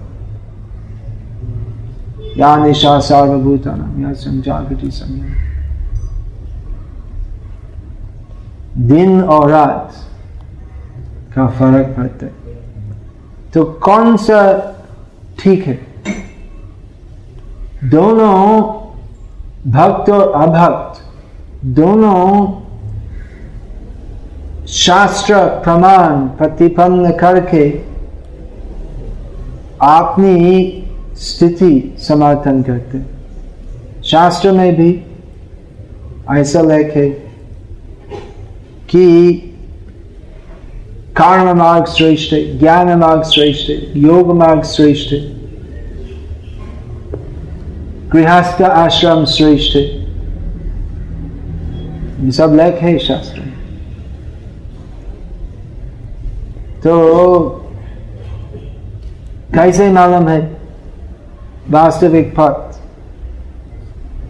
या 2.38 2.56
निशा 2.56 2.98
सार्वभूतान, 3.00 3.80
या 4.02 4.12
संजागृति 4.12 4.90
समय 4.90 5.34
दिन 8.88 9.20
और 9.22 9.50
रात 9.50 9.92
का 11.34 11.46
फ़र्क 11.48 11.94
पड़ता 11.96 12.26
है। 12.26 12.32
तो 13.54 13.64
कौन 13.64 14.16
सा 14.16 14.38
ठीक 15.38 15.66
है? 15.66 15.95
दोनों 17.84 18.60
भक्त 19.70 20.10
और 20.10 20.32
अभक्त, 20.32 21.02
दोनों 21.64 22.62
शास्त्र 24.66 25.34
प्रमाण 25.36 26.16
प्रतिपन्न 26.28 27.10
करके 27.10 27.70
अपनी 29.82 30.82
स्थिति 31.14 31.96
समर्थन 31.98 32.62
करते 32.62 33.02
शास्त्र 34.02 34.52
में 34.52 34.74
भी 34.76 35.04
ऐसा 36.30 36.60
लेखे 36.60 37.08
कि 38.90 39.32
कर्म 41.16 41.56
मार्ग 41.58 41.86
श्रेष्ठ 41.86 42.32
है, 42.32 42.58
ज्ञान 42.58 42.98
मार्ग 42.98 43.22
श्रेष्ठ 43.22 43.70
है, 43.70 44.00
योग 44.00 44.36
मार्ग 44.36 44.62
श्रेष्ठ 44.62 45.12
है। 45.12 45.35
गृहस्थ 48.12 48.62
आश्रम 48.62 49.24
श्रेष्ठ 49.24 49.76
ये 52.24 52.32
सब 52.32 52.54
लेख 52.54 52.74
है 52.74 52.98
शास्त्र 52.98 53.40
तो 56.84 57.48
कैसे 59.54 59.90
मालूम 59.90 60.28
है? 60.28 60.56
वास्तविक 61.70 62.34
पथ 62.38 62.76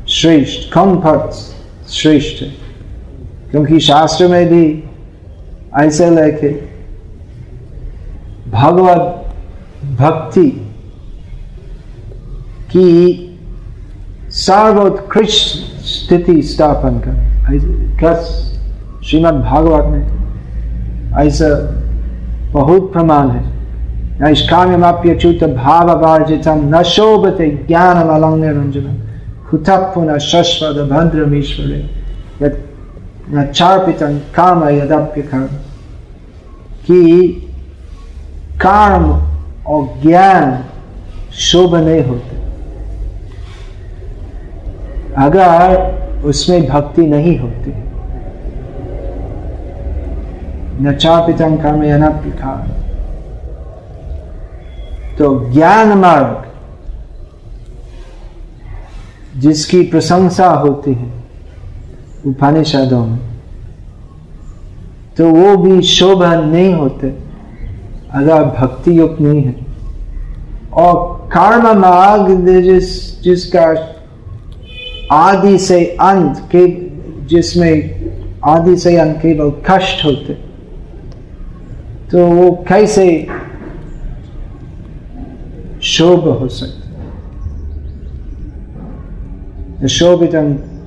श्रेष्ठ, 0.08 0.72
कम 0.72 1.02
पथ 1.04 1.32
श्रेष्ठ 1.90 2.42
है। 2.42 2.48
क्योंकि 3.50 3.80
शास्त्र 3.80 4.28
में 4.28 4.48
भी 4.48 4.84
ऐसे 5.78 6.10
लेखे 6.10 6.68
भगवत 8.50 9.34
भक्ति 10.00 10.50
की 12.70 13.25
सर्वोत्कृष्ट 14.36 15.56
स्थिति 15.86 16.42
स्थापन 16.42 17.00
कर। 17.04 18.14
श्रीमद 19.04 19.34
भागवत 19.42 19.86
में 19.86 20.04
ऐसा 21.18 21.48
बहुत 22.52 22.92
प्रमाण 22.92 23.30
है। 23.30 23.44
नैष्काम्यमाप्यच्युत 24.20 25.44
भाववार्जितम 25.54 26.60
न 26.74 26.82
शोभते 26.82 27.48
ज्ञान 27.68 27.96
अलंग 28.08 28.44
रंजन 28.44 30.18
शश्वत 30.20 30.76
भद्रमीश्वरे 30.90 31.80
न 33.30 33.46
चार्पितन 33.54 34.20
काम 34.34 34.68
यदप्य 34.68 35.22
कर्म 35.22 35.54
कि 36.86 37.00
कर्म 38.62 39.04
और 39.66 39.88
ज्ञान 40.02 40.64
शोभ 41.34 41.74
नहीं 41.76 42.02
होते। 42.04 42.35
अगर 45.18 46.22
उसमें 46.24 46.66
भक्ति 46.66 47.06
नहीं 47.06 47.38
होती, 47.38 47.72
न 50.80 50.94
चापितम 50.94 51.56
कर्म 51.56 51.82
या 51.84 51.98
न 51.98 52.10
पिकार 52.22 52.74
तो 55.18 55.28
ज्ञान 55.52 55.92
मार्ग, 55.98 56.44
जिसकी 59.40 59.82
प्रशंसा 59.82 60.48
होती 60.48 60.92
है 60.94 61.10
उपनिषदों 62.26 63.04
में 63.06 63.18
तो 65.16 65.30
वो 65.30 65.56
भी 65.56 65.82
शोभा 65.82 66.34
नहीं 66.36 66.72
होते, 66.74 67.08
अगर 68.12 68.44
भक्ति 68.58 68.98
युक्त 68.98 69.20
नहीं 69.20 69.42
है। 69.42 69.54
और 70.74 71.28
कर्म 71.32 71.66
मार्ग 71.78 72.46
जिस, 72.62 73.22
जिसका 73.22 73.72
आदि 75.12 75.58
से 75.58 75.84
अंत 75.86 76.48
के, 76.54 76.90
जिसमें 77.26 78.06
आदि 78.44 78.76
से 78.76 78.96
अंत 78.96 79.16
केवल 79.16 79.50
कष्ट 79.50 80.04
होते। 80.04 80.32
तो 82.10 82.26
वो 82.26 82.64
कैसे 82.68 83.26
शोभ 85.82 86.20
हो 86.20 86.48
सकते? 86.48 86.86
शोभित 89.88 90.30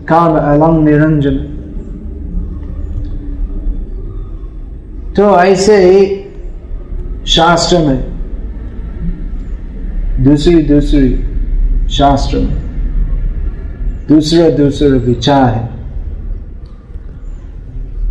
काम 0.07 0.33
अलंग 0.37 0.85
निरंजन। 0.85 1.55
तो 5.15 5.39
ऐसे 5.39 6.15
शास्त्र 7.27 7.77
में 7.77 8.19
दूसरी 10.23 10.61
दूसरी 10.61 11.23
शास्त्र 11.89 12.37
में 12.37 12.68
दूसरे 14.09 14.51
दूसरे 14.51 14.89
विचार 14.89 15.43
है। 15.43 15.69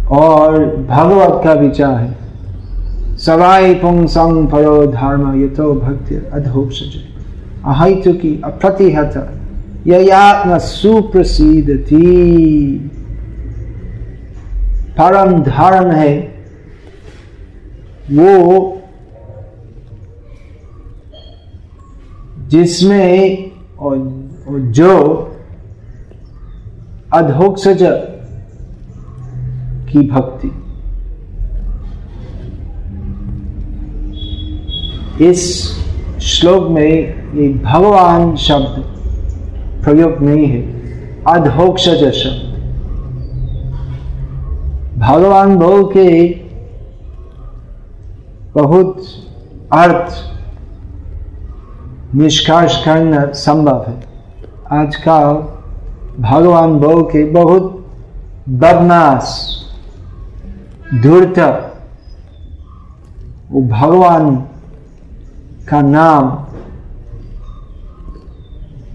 और 0.07 0.77
भगवत 0.77 1.45
का 1.45 1.53
विचार 1.53 1.95
है। 1.95 2.17
सवाई 3.17 3.75
पुंसंग 3.75 4.49
परो 4.49 4.87
धर्म 4.87 5.45
यथो 5.45 5.75
भक्ति 5.75 6.15
अधोक्ष 6.15 6.83
अहितु 7.65 8.13
की 8.13 8.41
अप्रतिहत। 8.45 9.35
यत्म 9.87 10.59
सुप्रसिद्ध 10.59 11.87
थी 11.87 12.79
परम 15.01 15.43
धर्म 15.43 15.91
है। 15.91 16.35
वो 18.13 18.75
जिसमें 22.49 23.51
और 23.79 24.25
जो 24.49 25.25
अधोक्षज 27.15 27.79
की 29.91 29.99
भक्ति। 30.11 30.49
इस 35.25 35.43
श्लोक 36.23 36.69
में 36.69 36.91
ये 37.35 37.49
भगवान 37.55 38.37
शब्द 38.37 38.83
प्रयोग 39.85 40.23
नहीं 40.23 40.47
है। 40.47 40.61
अधोक्षज 41.29 42.13
शब्द। 42.13 42.49
भगवान 44.99 45.57
बोल 45.57 45.85
के 45.97 46.29
बहुत 48.61 49.03
अर्थ 49.73 50.25
निष्कर्ष 52.15 52.85
करना 52.85 53.27
संभव 53.33 53.85
है। 53.89 54.01
आजकल 54.73 55.58
भगवान 56.21 56.75
बोल 56.79 57.03
के 57.03 57.25
बहुत 57.25 57.63
बदमाश, 58.49 59.27
धूर्त। 61.03 61.39
वो 63.51 63.61
भगवान 63.63 64.37
का 65.69 65.81
नाम 65.81 66.45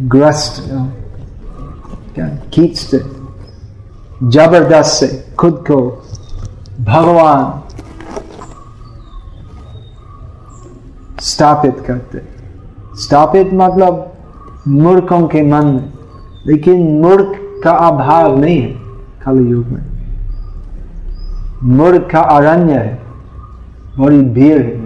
ग्रस्त, 0.07 0.63
क्या, 2.15 2.27
खींचते। 2.53 2.97
ज़बरदस्त 4.23 4.91
से 4.91 5.07
खुद 5.39 5.63
को 5.71 5.79
भगवान 6.79 7.61
स्थापित 11.19 11.83
करते। 11.87 12.21
स्थापित 13.01 13.49
मतलब 13.53 14.11
मूर्खों 14.67 15.27
के 15.27 15.41
मन 15.41 15.65
में। 15.65 16.02
लेकिन 16.47 17.01
मूर्ख 17.01 17.61
का 17.63 17.71
अभाव 17.71 18.39
नहीं 18.39 18.61
है 18.61 18.71
कल 19.25 19.47
युग 19.47 19.65
में। 19.67 19.81
मूर्ख 21.63 22.07
का 22.11 22.19
अरण्य 22.19 22.73
है, 22.73 22.99
बड़ी 23.99 24.21
भीड़ 24.21 24.63
है 24.63 24.83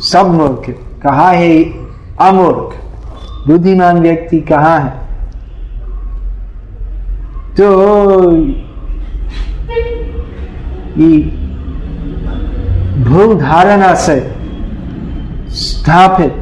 सब 0.00 0.26
मूर्ख 0.26 0.68
है। 0.68 0.74
कहा 1.02 1.30
है 1.30 1.64
अमूर्ख? 2.20 2.76
बुद्धिमान 3.48 4.00
व्यक्ति 4.00 4.40
कहा 4.40 4.78
है? 4.78 5.00
तो 7.56 8.30
भूल 13.04 13.38
धारणा 13.38 13.94
से 13.94 14.34
स्थापित 15.48 16.36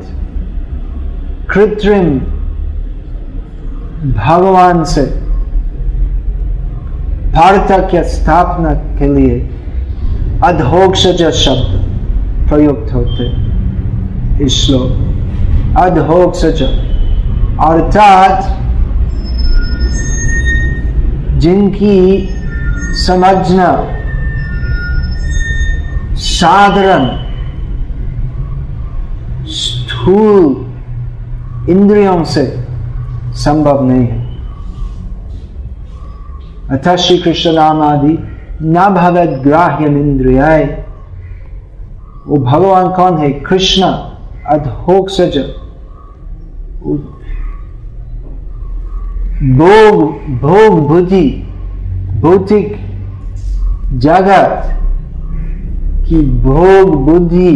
कृत्रिम 1.50 2.20
भगवान 3.98 4.84
से 4.84 5.02
पार्थक्य 7.34 8.02
स्थापना 8.08 8.72
के 8.98 9.06
लिए 9.14 9.38
अधोक्षज 10.44 11.22
शब्द 11.34 12.48
प्रयुक्त 12.48 12.92
होते 12.94 14.48
श्लोक 14.48 15.76
अधोक्षज 15.78 16.62
अर्थात 17.60 18.54
जिनकी 21.40 21.98
समझना 23.04 23.70
साधारण, 26.20 27.04
स्थूल 29.48 30.44
इंद्रियों 31.70 32.22
से 32.24 32.67
संभव 33.38 33.84
नहीं 33.84 34.06
है। 34.06 34.26
अतः 36.70 36.96
श्री 36.96 37.18
कृष्ण 37.18 37.52
नाम 37.52 37.82
आदि, 37.82 38.18
न 38.62 38.88
भगत 38.94 39.42
ग्राह्य 39.42 39.86
इंद्रियाय 39.86 40.64
वो 42.26 42.36
भगवान 42.36 42.88
कौन 42.88 43.18
है? 43.18 43.30
कृष्ण 43.40 43.82
अधोक 44.46 45.08
सज 45.10 45.38
भोग 49.58 50.00
भोग 50.40 50.86
बुद्धि, 50.88 51.28
भौतिक 52.20 52.76
जगत 53.94 54.74
की 56.08 56.20
भोग 56.42 56.94
बुद्धि 57.04 57.54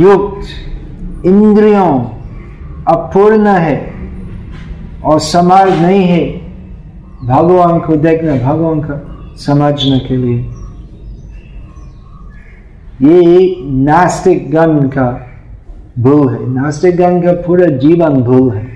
युक्त 0.00 1.26
इंद्रियों 1.26 2.19
अपूर्ण 2.88 3.46
है 3.46 3.92
और 5.04 5.20
समाज 5.20 5.82
नहीं 5.82 6.04
है। 6.04 6.40
भगवान 7.24 7.78
को 7.78 7.96
देखना, 7.96 8.52
भगवान 8.52 8.80
का 8.80 9.06
समझने 9.36 9.98
के 9.98 10.16
लिए। 10.16 10.50
ये 13.02 13.56
नास्तिक 13.60 14.50
गण 14.50 14.88
का 14.88 15.26
भूल 15.98 16.34
है। 16.34 16.50
नास्तिक 16.50 16.96
गण 16.96 17.20
का 17.20 17.32
पूरा 17.32 17.66
जीवन 17.66 18.08
भूल 18.08 18.56
है। 18.56 18.66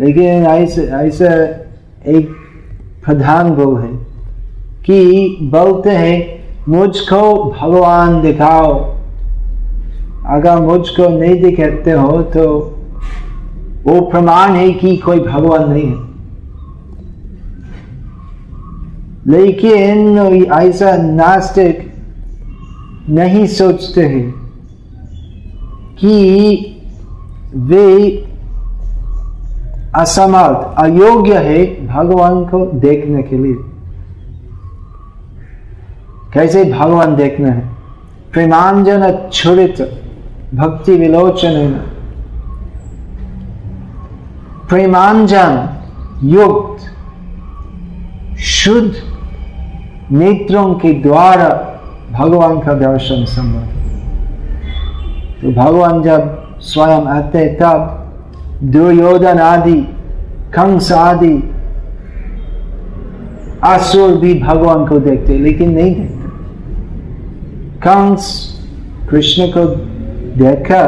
लेकिन 0.00 0.24
ऐसे, 0.24 0.82
ऐसा 0.82 1.34
एक 2.10 2.28
प्रधान 3.04 3.50
भूल 3.50 3.80
है 3.80 3.90
कि 4.84 5.28
बोलते 5.42 5.90
हैं, 5.90 6.42
मुझको 6.68 7.50
भगवान 7.50 8.22
दिखाओ। 8.22 8.92
अगर 10.26 10.56
मुझको 10.56 11.08
नहीं 11.08 11.42
दिखाते 11.42 11.90
हो 11.90 12.22
तो 12.22 12.78
वो 13.84 14.00
प्रमाण 14.00 14.50
है 14.50 14.72
कि 14.72 14.96
कोई 14.96 15.20
भगवान 15.20 15.70
नहीं 15.70 15.86
है। 15.86 16.12
लेकिन 19.26 20.18
ऐसा 20.52 20.96
नास्तिक 20.96 21.92
नहीं 23.08 23.46
सोचते 23.46 24.02
हैं 24.02 24.30
कि 25.98 26.14
वे 27.56 28.10
असमर्थ, 29.94 30.74
अयोग्य 30.78 31.38
है 31.38 31.86
भगवान 31.86 32.44
को 32.44 32.66
देखने 32.66 33.22
के 33.22 33.38
लिए। 33.38 33.54
कैसे 36.34 36.64
भगवान 36.64 37.16
देखना 37.16 37.48
है? 37.48 37.68
प्रेमांजन 38.32 39.28
छुरित 39.32 39.80
भक्ति 40.54 40.94
विलोचन 40.96 41.80
प्रेमांजन 44.72 45.56
युक्त 46.26 46.84
शुद्ध 48.42 48.92
नेत्रों 50.12 50.74
के 50.74 50.92
द्वारा 51.02 51.48
भगवान 52.12 52.60
का 52.60 52.72
दर्शन 52.74 53.24
संभव 53.24 53.66
तो 55.40 55.52
भगवान 55.54 56.02
जब 56.02 56.56
स्वयं 56.62 57.06
आते 57.16 57.46
तब 57.60 58.70
दुर्योधन 58.72 59.40
आदि 59.40 59.76
कंस 60.54 60.90
आदि 60.92 61.34
असुर 63.72 64.16
भी 64.20 64.34
भगवान 64.42 64.86
को 64.88 64.98
देखते 65.00 65.38
लेकिन 65.38 65.74
नहीं 65.74 65.94
देखते 65.94 66.30
कंस 67.84 68.32
कृष्ण 69.10 69.50
को 69.50 69.66
देखा 70.38 70.82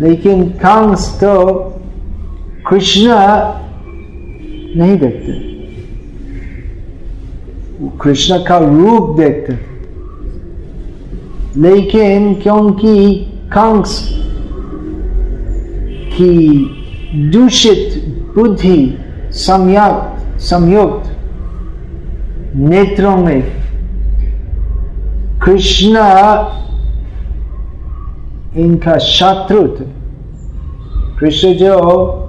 लेकिन 0.00 0.48
कंस 0.58 1.10
तो 1.22 1.36
कृष्ण 2.68 3.08
नहीं 4.76 4.98
देखते। 4.98 5.32
कृष्ण 8.00 8.38
का 8.38 8.58
रूप 8.58 9.18
देखते। 9.18 9.72
लेकिन 11.56 12.34
क्योंकि 12.34 13.14
कंस 13.52 14.08
की 16.14 16.32
दूषित 17.14 18.04
बुद्धि 18.34 18.98
संयुक्त 19.30 20.38
संयुक्त 20.38 21.16
नेत्रों 22.56 23.16
में 23.16 23.42
कृष्ण 25.44 25.96
इनका 28.56 28.98
शत्रु 28.98 29.68
थे 29.68 29.84
कृष्ण 31.20 31.54
जो 31.54 32.21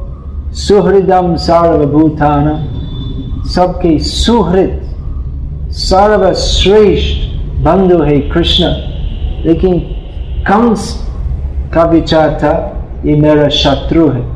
सुहृदम 0.53 1.35
सर्वभूतान। 1.35 2.69
सबके 3.49 3.99
सुहृद, 3.99 4.81
सर्वश्रेष्ठ 5.71 7.33
बंधु 7.59 8.03
है 8.03 8.19
कृष्ण। 8.19 8.65
लेकिन 9.45 9.79
कंस 10.41 11.09
का 11.73 11.83
विचार 11.83 12.29
था, 12.29 12.85
ये 13.05 13.15
मेरा 13.15 13.49
शत्रु 13.49 14.09
है। 14.09 14.33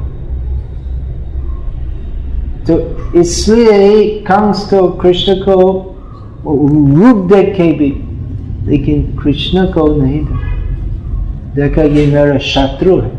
तो 2.65 2.97
इसलिए 3.19 4.09
कंस 4.19 4.69
तो 4.71 4.87
कृष्ण 4.87 5.33
को 5.33 5.83
रूप 6.95 7.33
देखे 7.33 7.73
भी, 7.73 7.93
लेकिन 8.71 9.19
कृष्ण 9.23 9.65
को 9.65 10.01
नहीं 10.01 10.19
देखा। 10.19 10.47
देखा, 11.55 11.81
ये 11.81 12.07
मेरा 12.07 12.37
शत्रु 12.37 12.99
है। 12.99 13.11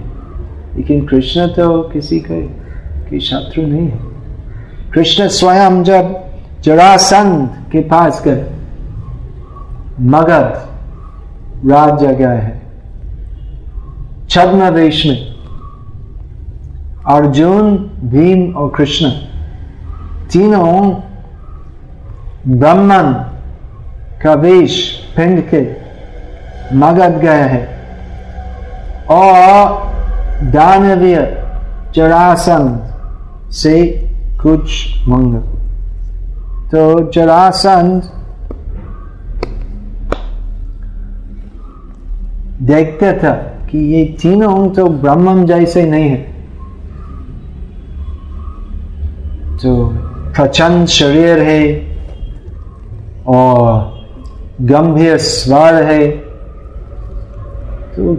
लेकिन 0.77 1.05
कृष्ण 1.05 1.47
तो 1.47 1.83
किसी 1.93 2.19
का 2.19 2.58
की 3.11 3.21
शत्रु 3.21 3.67
नहीं 3.67 3.89
है। 3.89 3.99
कृष्ण 4.93 5.29
स्वयं 5.29 5.83
जब 5.85 6.25
जरासंध 6.63 7.71
के 7.73 7.81
पास 7.81 8.23
गए, 8.25 8.47
मगध 10.01 10.69
राज्य 11.71 12.07
जगह 12.07 12.31
है। 12.31 12.63
छद्म 14.31 14.63
वेश 14.63 15.07
में 15.07 15.35
अर्जुन, 17.07 17.77
भीम 18.05 18.55
और 18.55 18.73
कृष्ण 18.77 19.11
तीनों 20.33 21.01
ब्राह्मण 22.49 23.13
का 24.23 24.35
वेश 24.35 25.05
पिंड 25.17 25.43
के 25.55 25.77
मगध 26.77 27.19
गए 27.19 27.43
हैं। 27.43 27.79
और 29.07 29.89
दानवीय 30.47 31.45
जरासंध 31.95 32.98
से 33.51 33.87
कुछ 34.43 34.99
मंग। 35.09 35.35
तो 36.71 37.11
जरासंध 37.11 38.03
देखते 42.63 43.13
था 43.13 43.33
कि 43.71 43.79
ये 43.79 44.05
तीनों 44.23 44.69
तो 44.71 44.87
ब्रह्म 44.89 45.47
जैसे 45.47 45.85
नहीं 45.87 46.09
है। 46.09 46.23
तो 49.57 49.87
प्रचंड 50.37 50.87
शरीर 50.87 51.39
है 51.39 51.63
और 53.27 54.07
गंभीर 54.61 55.17
स्वर 55.19 55.83
है। 55.83 56.09
तो 57.97 58.15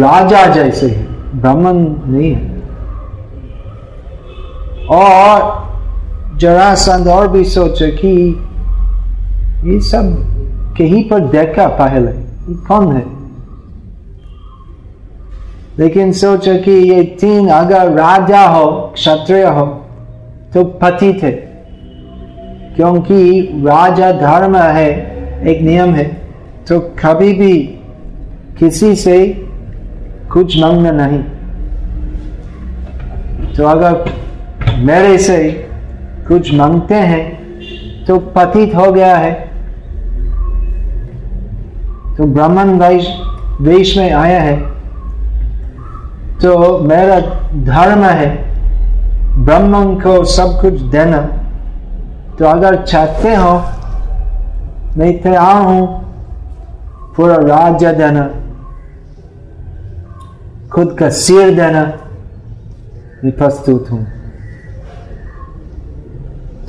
राजा 0.00 0.46
जैसे 0.46 0.88
है 0.88 1.06
ब्राह्मण 1.40 1.74
नहीं 2.12 2.32
है। 2.34 2.57
और 4.90 6.36
जरासंध 6.38 7.08
और 7.08 7.28
भी 7.28 7.44
सोचे 7.44 7.90
कि 7.90 8.10
ये 9.64 9.80
सब 9.80 10.14
कहीं 10.78 11.02
पर 11.08 11.20
देखा 11.28 11.66
पहले 11.78 12.12
कौन 12.66 12.92
है? 12.96 13.04
लेकिन 15.78 16.12
सोचा 16.12 16.54
कि 16.56 16.70
ये 16.70 17.02
तीन 17.20 17.48
अगर 17.48 17.90
राजा 17.92 18.40
हो, 18.46 18.70
क्षत्रिय 18.94 19.44
हो 19.46 19.64
तो 20.54 20.64
पति 20.82 21.12
थे 21.22 21.30
क्योंकि 22.76 23.40
राजा 23.66 24.10
धर्म 24.12 24.56
है, 24.56 24.90
एक 25.46 25.62
नियम 25.62 25.94
है 25.94 26.04
तो 26.68 26.80
कभी 26.80 27.32
भी 27.34 27.56
किसी 28.58 28.94
से 28.96 29.18
कुछ 30.32 30.58
मांगना 30.58 30.90
नहीं। 30.90 31.22
तो 33.54 33.66
अगर 33.66 33.92
मेरे 34.80 35.18
से 35.18 35.36
कुछ 36.28 36.52
मांगते 36.54 36.94
हैं 36.94 37.24
तो 38.06 38.18
पतित 38.34 38.74
हो 38.74 38.90
गया 38.92 39.16
है। 39.16 39.32
तो 42.16 42.26
ब्राह्मण 42.26 42.78
देश 43.64 43.96
में 43.96 44.10
आया 44.12 44.40
है 44.40 44.56
तो 46.40 46.78
मेरा 46.80 47.18
धर्म 47.64 48.04
है, 48.04 48.28
ब्राह्मण 49.44 49.94
को 50.00 50.24
सब 50.26 50.60
कुछ 50.60 50.80
देना। 50.92 51.20
तो 52.38 52.44
अगर 52.46 52.82
चाहते 52.84 53.34
हो, 53.34 53.52
मैं 54.96 55.12
तैयार 55.22 55.62
हूँ 55.64 55.86
पूरा 57.16 57.36
राज्य 57.38 57.92
देना, 57.94 58.28
खुद 60.72 60.96
का 60.98 61.08
सिर 61.16 61.54
देना, 61.54 61.82
मैं 63.24 63.32
प्रस्तुत 63.36 63.90
हूँ। 63.92 64.06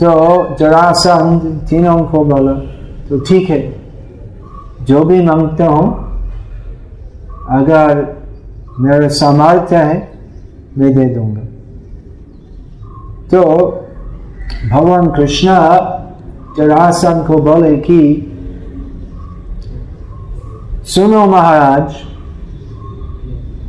तो 0.04 0.56
जरासंध 0.56 1.68
तीनों 1.70 2.04
को 2.04 2.26
बोला 2.26 2.54
तो 3.10 3.20
ठीक 3.20 3.50
है। 3.50 3.80
जो 4.82 5.04
भी 5.04 5.22
मांगते 5.22 5.64
हो, 5.64 5.80
अगर 7.50 8.18
मेरा 8.80 9.08
सामर्थ्य 9.08 9.76
है, 9.76 10.12
मैं 10.78 10.94
दे 10.94 11.06
दूँगा। 11.06 11.42
तो 13.32 13.46
भगवान 14.72 15.12
कृष्ण 15.12 15.48
जरासन 16.58 17.24
को 17.24 17.38
बोले 17.38 17.78
कि, 17.78 18.26
सुनो 20.86 21.26
महाराज, 21.26 21.96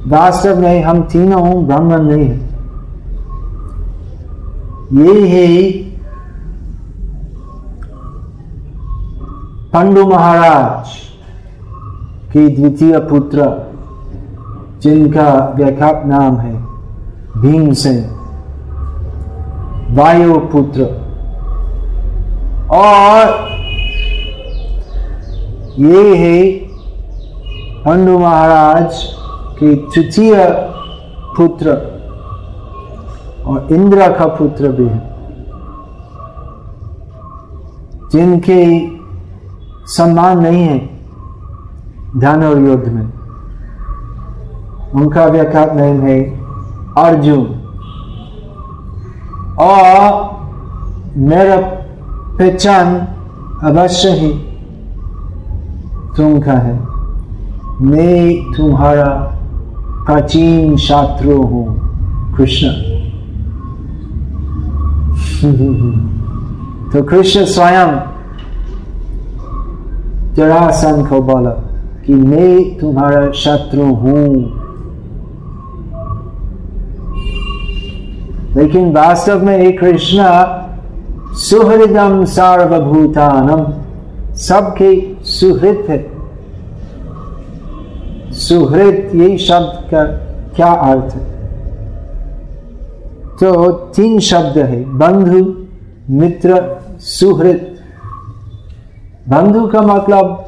वास्तव 0.06 0.60
में 0.60 0.82
हम 0.82 1.02
तीनों 1.02 1.66
ब्राह्मण 1.66 2.02
नहीं 2.02 2.28
है। 2.28 2.50
ये 4.92 5.46
ही 5.46 5.86
पंडु 9.72 10.04
महाराज 10.06 10.88
की 12.32 12.46
द्वितीय 12.48 12.98
पुत्र 13.00 13.44
जिनका 14.82 15.28
व्याख्यात 15.56 16.02
नाम 16.06 16.36
है 16.36 16.54
भीमसेन 17.42 18.02
वायु 19.96 20.38
पुत्र 20.52 20.88
और 22.76 23.30
ये 25.78 26.16
है 26.16 26.42
पंडु 27.84 28.18
महाराज 28.18 29.02
के 29.58 29.74
तृतीय 29.86 30.36
पुत्र 31.36 31.76
और 33.46 33.68
इंद्र 33.72 34.12
का 34.18 34.26
पुत्र 34.36 34.68
भी 34.72 34.88
है, 34.88 35.02
जिनके 38.12 38.64
सम्मान 39.90 40.38
नहीं 40.38 40.62
है 40.62 40.78
धन 42.16 42.44
और 42.44 42.60
युद्ध 42.60 42.88
में। 42.88 43.12
उनका 44.94 45.26
व्याख्यात 45.26 45.72
नाम 45.72 46.00
है। 46.00 46.20
अर्जुन, 46.98 47.46
और 49.58 50.30
मेरा 51.16 51.56
पहचान 52.38 52.96
अवश्य 53.62 54.08
ही 54.08 54.28
तुम 56.16 56.40
का 56.40 56.52
है। 56.52 56.80
मैं 57.82 58.52
तुम्हारा 58.52 59.36
प्राचीन 60.06 60.76
छात्र 60.76 61.26
हूँ, 61.26 61.66
कृष्ण। 62.36 62.66
तो 66.92 67.02
कृष्ण 67.02 67.44
स्वयं 67.44 68.09
जरासन 70.34 71.04
को 71.04 71.20
बोला 71.20 71.50
कि 72.06 72.14
मैं 72.14 72.78
तुम्हारा 72.78 73.32
शत्रु 73.32 73.82
हूँ। 73.82 74.60
लेकिन 78.56 78.92
वास्तव 78.92 79.44
में 79.46 79.76
कृष्ण, 79.76 80.18
सुहृदम 81.34 82.24
सार्वभूतानम, 82.24 83.72
सबके 84.34 85.16
सुहृत 85.24 85.86
है। 85.88 86.10
सुहृत 88.32 89.10
यही 89.14 89.38
शब्द 89.38 89.90
का 89.94 90.04
क्या 90.56 90.72
अर्थ 90.72 91.14
है? 91.14 91.30
तो 93.40 93.70
तीन 93.70 94.20
शब्द 94.20 94.58
है, 94.58 94.84
बंधु, 94.84 95.54
मित्र, 96.10 96.80
सुहृत। 96.98 97.69
बंधु 99.28 99.68
का 99.68 99.80
मतलब 99.80 100.46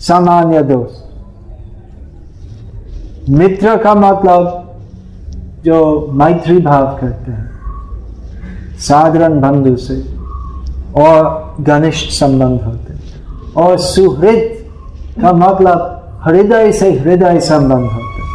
सामान्य 0.00 0.62
दोस्त 0.62 1.08
मित्र 3.28 3.76
का 3.76 3.94
मतलब 3.94 4.58
जो 5.64 6.08
मैत्री 6.12 6.58
भाव 6.58 6.98
करते 7.00 7.32
हैं, 7.32 7.50
साधारण 8.78 9.40
बंधु 9.40 9.76
से, 9.76 10.14
और 10.96 11.54
घनिष्ठ 11.60 12.10
संबंध 12.10 12.62
होते 12.62 12.92
हैं। 12.92 13.02
और 13.56 13.78
सुहृद 13.78 14.64
का 15.22 15.32
मतलब 15.32 15.98
हृदय 16.22 16.72
से 16.72 16.98
हृदय 16.98 17.40
संबंध 17.40 17.90
होते 17.90 18.22
हैं। 18.22 18.32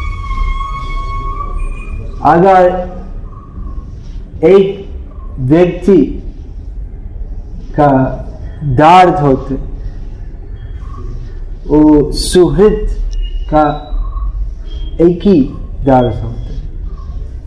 अगर 2.22 2.88
एक 4.44 4.90
व्यक्ति 5.40 6.27
का 7.80 7.90
दर्द 8.64 9.16
होते 9.16 9.56
वो 11.68 12.12
सुहृद 12.12 12.88
का 13.54 13.66
एक 15.02 15.22
ही 15.24 15.42
दर्द 15.86 16.16
होते 16.24 16.56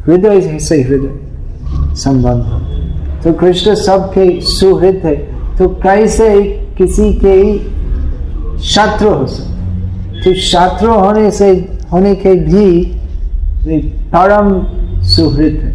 हृदय 0.06 0.58
से 0.58 0.82
हृदय 0.82 1.94
संबंध 1.96 2.42
होते 2.44 3.22
तो 3.22 3.32
कृष्ण 3.32 3.74
सबके 3.74 4.40
सुहृद 4.40 5.02
है 5.04 5.16
तो 5.56 5.68
कैसे 5.68 6.30
किसी 6.78 7.12
के 7.14 7.32
ही 7.32 7.58
शत्रु 8.64 9.10
हो 9.10 9.26
सकते 9.26 9.50
तो 10.22 10.34
शत्रु 10.40 10.92
होने 10.92 11.30
से, 11.30 11.50
होने 11.92 12.14
के 12.14 12.34
भी 12.44 12.82
परम 14.14 14.48
सुहृद 15.04 15.60
है। 15.64 15.69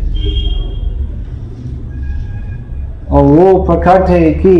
और 3.16 3.24
वो 3.24 3.64
प्रकट 3.64 4.10
है 4.10 4.32
कि 4.34 4.58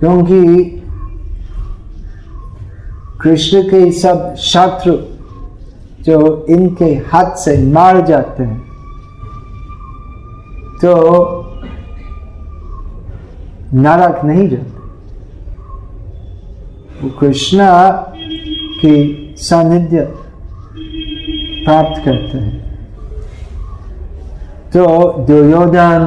क्योंकि 0.00 0.64
कृष्ण 3.20 3.62
के 3.62 3.90
सब 3.92 4.34
शत्रु 4.34 4.92
जो 6.04 6.46
इनके 6.50 6.84
हाथ 6.84 7.36
से 7.36 7.56
मार 7.72 8.00
जाते 8.06 8.42
हैं 8.42 8.60
तो 10.82 10.92
नरक 13.74 14.24
नहीं 14.24 14.48
जाते। 14.48 14.76
कृष्णा 17.20 17.70
की 18.80 18.94
सानिध्य 19.38 20.00
प्राप्त 21.64 22.04
करते 22.04 22.38
हैं। 22.38 22.57
तो 24.78 25.24
दुर्योधन 25.26 26.02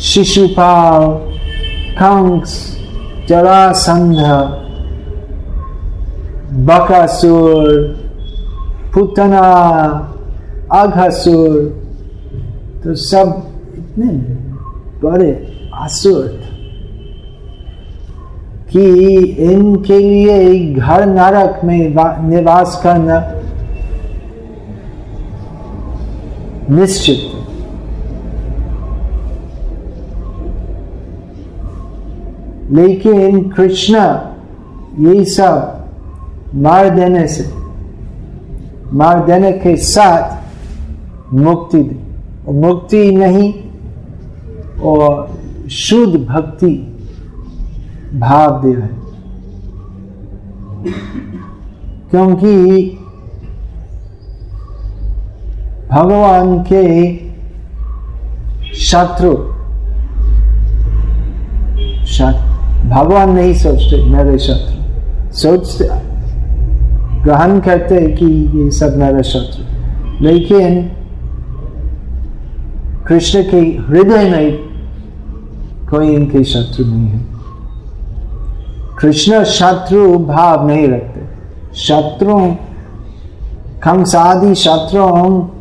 शिशुपाल 0.00 1.06
कंस 1.98 2.52
जरासंध 3.28 4.20
बकासुर 6.68 7.70
पुतना 8.94 9.40
आघासुर 10.80 11.56
तो 12.84 12.94
सब 13.02 13.34
इतने 13.78 14.12
बड़े 15.02 15.30
असुर 15.84 16.26
कि 18.70 18.86
इनके 19.50 19.98
लिए 19.98 20.74
घर 20.74 21.04
नरक 21.08 21.60
में 21.64 21.78
निवास 22.28 22.80
करना 22.82 23.20
निश्चित 26.70 27.36
लेकिन 32.72 33.48
कृष्ण 33.50 33.98
यही 35.04 35.24
सब 35.24 36.52
मार 36.64 36.88
देने 36.94 37.26
से 37.28 37.44
मार 38.96 39.24
देने 39.26 39.52
के 39.58 39.76
साथ 39.84 41.32
मुक्ति 41.34 41.82
दे 41.82 42.52
मुक्ति 42.60 43.10
नहीं 43.16 43.52
और 44.90 45.68
शुद्ध 45.78 46.24
भक्ति 46.26 46.74
भाव 48.20 48.60
दे 48.62 48.74
रहे 48.74 48.96
क्योंकि 52.10 52.54
भगवान 55.90 56.64
के 56.72 57.16
शत्रु 58.74 59.58
भगवान 62.88 63.30
नहीं 63.30 63.54
सोचते, 63.54 64.06
मेरे 64.06 64.38
शत्रु। 64.38 64.78
सोचते 65.32 65.88
ग्रहण 67.24 67.60
करते 67.60 68.00
कि 68.00 68.26
ये 68.58 68.70
सब 68.70 68.96
मेरे 68.96 69.22
शत्रु। 69.22 69.64
लेकिन 70.24 70.92
कृष्ण 73.06 73.42
के 73.42 73.56
हृदय 73.56 74.30
में 74.30 74.52
कोई 75.90 76.14
इनके 76.14 76.44
शत्रु 76.44 76.86
नहीं 76.86 77.08
है। 77.08 77.26
कृष्ण 78.98 79.44
शत्रु 79.44 80.18
भाव 80.18 80.66
नहीं 80.66 80.88
रखते। 80.88 81.20
शत्रु 81.76 82.38
कंस 83.82 84.14
आदि 84.14 84.54
शत्रु 84.54 85.57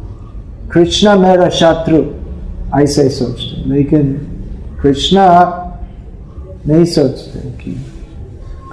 कृष्ण 0.74 1.18
मेरा 1.20 1.50
शत्रु 1.50 2.04
ऐसे 2.80 3.10
सोचते 3.10 3.70
लेकिन 3.70 4.14
कृष्ण 4.82 5.18
नहीं 6.68 6.86
सोचते 6.86 7.40
कि 7.52 7.72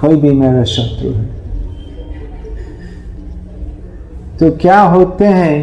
कोई 0.01 0.17
भी 0.17 0.31
मेरा 0.31 0.65
शत्रु 0.65 1.11
है। 1.11 1.25
तो 4.39 4.51
क्या 4.57 4.81
होते 4.81 5.25
हैं 5.25 5.59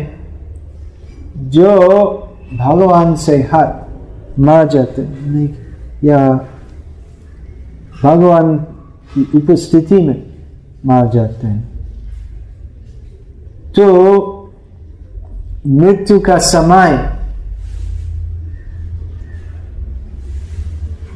जो 1.49 1.67
भगवान 2.53 3.15
से 3.15 3.37
हाथ 3.43 4.39
मर 4.39 4.67
जाते 4.67 5.01
नहीं, 5.01 5.49
या 6.03 6.47
भगवान 8.03 8.57
की 9.13 9.37
उपस्थिति 9.37 9.95
में 9.95 10.23
मार 10.85 11.09
जाते 11.09 11.47
हैं। 11.47 11.61
तो 13.75 13.85
मृत्यु 15.67 16.19
का 16.19 16.37
समय 16.37 17.17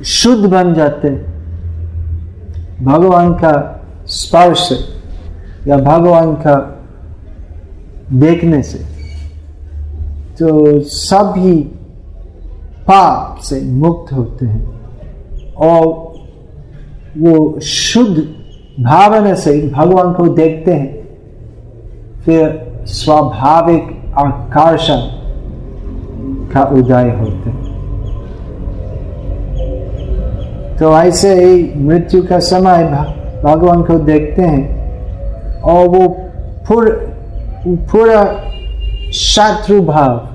शुद्ध 0.06 0.46
बन 0.46 0.74
जाते 0.74 1.10
भगवान 2.86 3.34
का 3.34 3.84
स्पर्श 4.06 4.70
या 5.68 5.78
भगवान 5.78 6.34
का 6.34 6.56
देखने 8.14 8.64
से 8.64 8.78
तो 10.40 10.80
सभी 10.80 11.62
पाप 12.88 13.38
से 13.42 13.62
मुक्त 13.62 14.14
होते 14.14 14.46
हैं 14.46 14.66
और 15.54 15.86
वो 17.18 17.60
शुद्ध 17.60 18.18
भावना 18.84 19.34
से 19.34 19.68
भगवान 19.68 20.14
को 20.14 20.28
देखते 20.28 20.74
हैं। 20.74 21.08
फिर 22.26 22.66
स्वाभाविक 22.86 24.05
आकर्षण 24.18 25.02
का 26.54 26.64
उदय 26.74 27.10
होते। 27.20 27.52
तो 30.78 30.94
ऐसे 30.98 31.34
ही 31.36 31.74
मृत्यु 31.78 32.22
का 32.24 32.40
समय 32.40 32.84
भगवान 33.44 33.82
को 33.84 33.98
देखते 34.00 34.42
हैं 34.42 35.62
और 35.62 35.88
वो 35.88 36.08
पूरा 36.68 36.92
पूरा 37.92 38.24
शत्रु 39.14 39.82
भाव, 39.82 40.28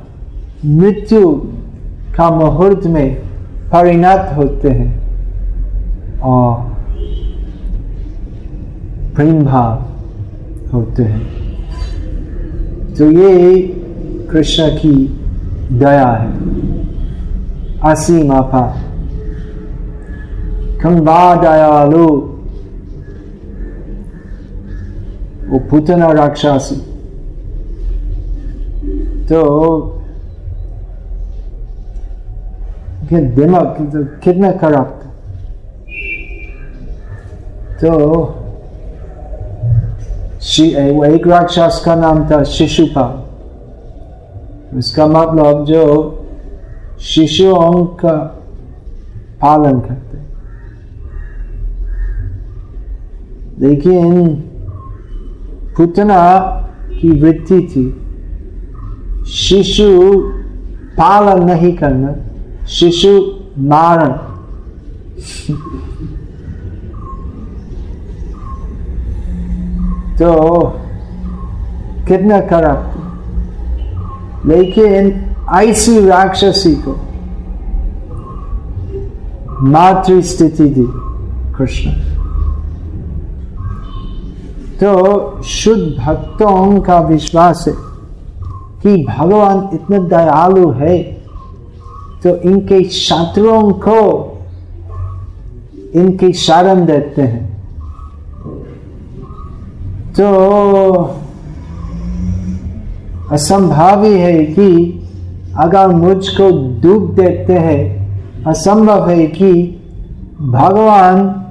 मृत्यु 0.66 1.34
का 2.16 2.30
मुहूर्त 2.30 2.86
में 2.86 3.14
परिणत 3.72 4.32
होते 4.36 4.68
हैं 4.68 6.20
और 6.20 6.54
प्रेम 9.14 9.44
भाव 9.44 9.84
होते 10.72 11.02
हैं। 11.02 11.39
तो 13.00 13.10
ये 13.10 13.62
कृष्ण 14.30 14.70
की 14.70 15.20
दया 15.72 16.08
है। 16.08 16.32
असीम 17.92 18.32
आपा। 18.32 18.82
खंबा 20.82 21.34
दयालु 21.34 22.06
वो 25.50 25.58
पुतना 25.58 26.12
राक्षसी। 26.12 26.76
तो 29.26 30.02
दिमाग 33.12 33.76
कितना 34.24 34.52
था। 34.86 35.12
तो 37.80 38.39
वो 40.40 41.04
एक 41.04 41.26
राक्षस 41.26 41.82
का 41.84 41.94
नाम 41.94 42.24
था 42.30 42.42
शिशुपाल 42.50 44.78
इसका 44.78 45.06
मतलब 45.06 45.64
जो 45.66 45.82
शिशुओं 47.04 47.84
का 47.96 48.12
पालन 49.42 49.80
करते 49.80 50.18
लेकिन 53.60 54.34
पुतना 55.76 56.20
की 56.90 57.10
वृत्ति 57.20 57.60
थी 57.72 57.84
शिशु 59.32 59.90
पालन 60.96 61.44
नहीं 61.44 61.72
करना 61.76 62.14
शिशु 62.68 63.12
मारण 63.68 64.12
तो 70.20 70.32
कितना 72.08 72.40
खराब 72.40 72.80
लेकिन 74.46 75.12
ऐसी 75.56 76.06
राक्षसी 76.06 76.74
को 76.76 76.92
मातृ 79.62 80.20
स्थिति 80.22 80.68
दी 80.68 80.86
कृष्ण। 81.56 81.90
तो 84.78 85.42
शुद्ध 85.42 85.82
भक्तों 85.98 86.80
का 86.80 86.98
विश्वास 87.00 87.64
है 87.68 87.74
कि 88.82 89.04
भगवान 89.04 89.68
इतने 89.74 89.98
दयालु 90.08 90.70
है 90.70 91.02
तो 92.22 92.36
इनके 92.50 92.82
शत्रुओं 92.84 93.70
को 93.86 94.00
इनकी 95.94 96.32
शरण 96.32 96.84
देते 96.86 97.22
हैं। 97.22 97.49
तो 100.16 101.14
असंभव 103.32 104.04
ही 104.04 104.18
है 104.18 104.44
कि 104.44 104.96
अगर 105.58 105.88
मुझको 105.88 106.50
दुख 106.52 107.14
देते 107.14 107.52
हैं, 107.52 108.00
असंभव 108.46 109.10
है 109.10 109.26
कि 109.26 109.52
भगवान 110.40 111.44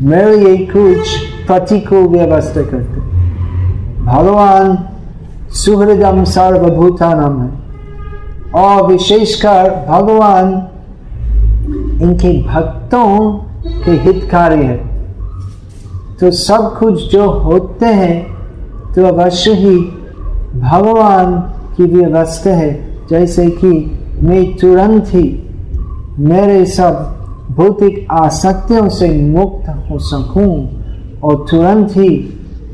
मेरे 0.00 0.36
लिए 0.36 0.56
कुछ 0.56 1.18
प्रतिकूल 1.46 2.06
व्यवस्था 2.06 2.62
करते 2.62 3.00
भगवान 4.04 4.78
सुहृदम 5.50 6.24
सर्वभूतानम 6.24 7.42
है। 7.42 7.64
और 8.54 8.86
विशेषकर 8.86 9.86
भगवान 9.88 10.68
इनके 12.02 12.42
भक्तों 12.42 13.32
के 13.84 13.90
हितकारी 13.90 14.62
है। 14.62 14.93
तो 16.20 16.30
सब 16.30 16.76
कुछ 16.78 17.10
जो 17.12 17.30
होते 17.40 17.86
हैं 17.86 18.92
तो 18.94 19.06
अवश्य 19.06 19.52
ही 19.54 19.76
भगवान 20.60 21.34
की 21.76 21.84
भी 21.84 22.00
व्यवस्था 22.00 22.50
है। 22.50 22.72
जैसे 23.10 23.46
कि 23.52 23.70
मैं 24.22 24.44
तुरंत 24.56 25.08
ही 25.14 25.26
मेरे 26.20 26.64
सब 26.66 27.00
भौतिक 27.50 28.06
आसक्तियों 28.12 28.88
से 28.88 29.08
मुक्त 29.22 29.68
हो 29.90 29.98
सकूँ 30.00 30.52
और 31.20 31.44
तुरंत 31.50 31.96
ही 31.96 32.08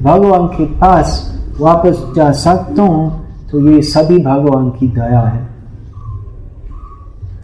भगवान 0.01 0.47
के 0.49 0.65
पास 0.81 1.19
वापस 1.61 2.03
जा 2.17 2.31
सकता 2.33 2.83
हूँ 2.83 3.49
तो 3.51 3.61
ये 3.71 3.81
सभी 3.85 4.19
भगवान 4.19 4.69
की 4.71 4.89
दया 4.89 5.21
है। 5.21 5.49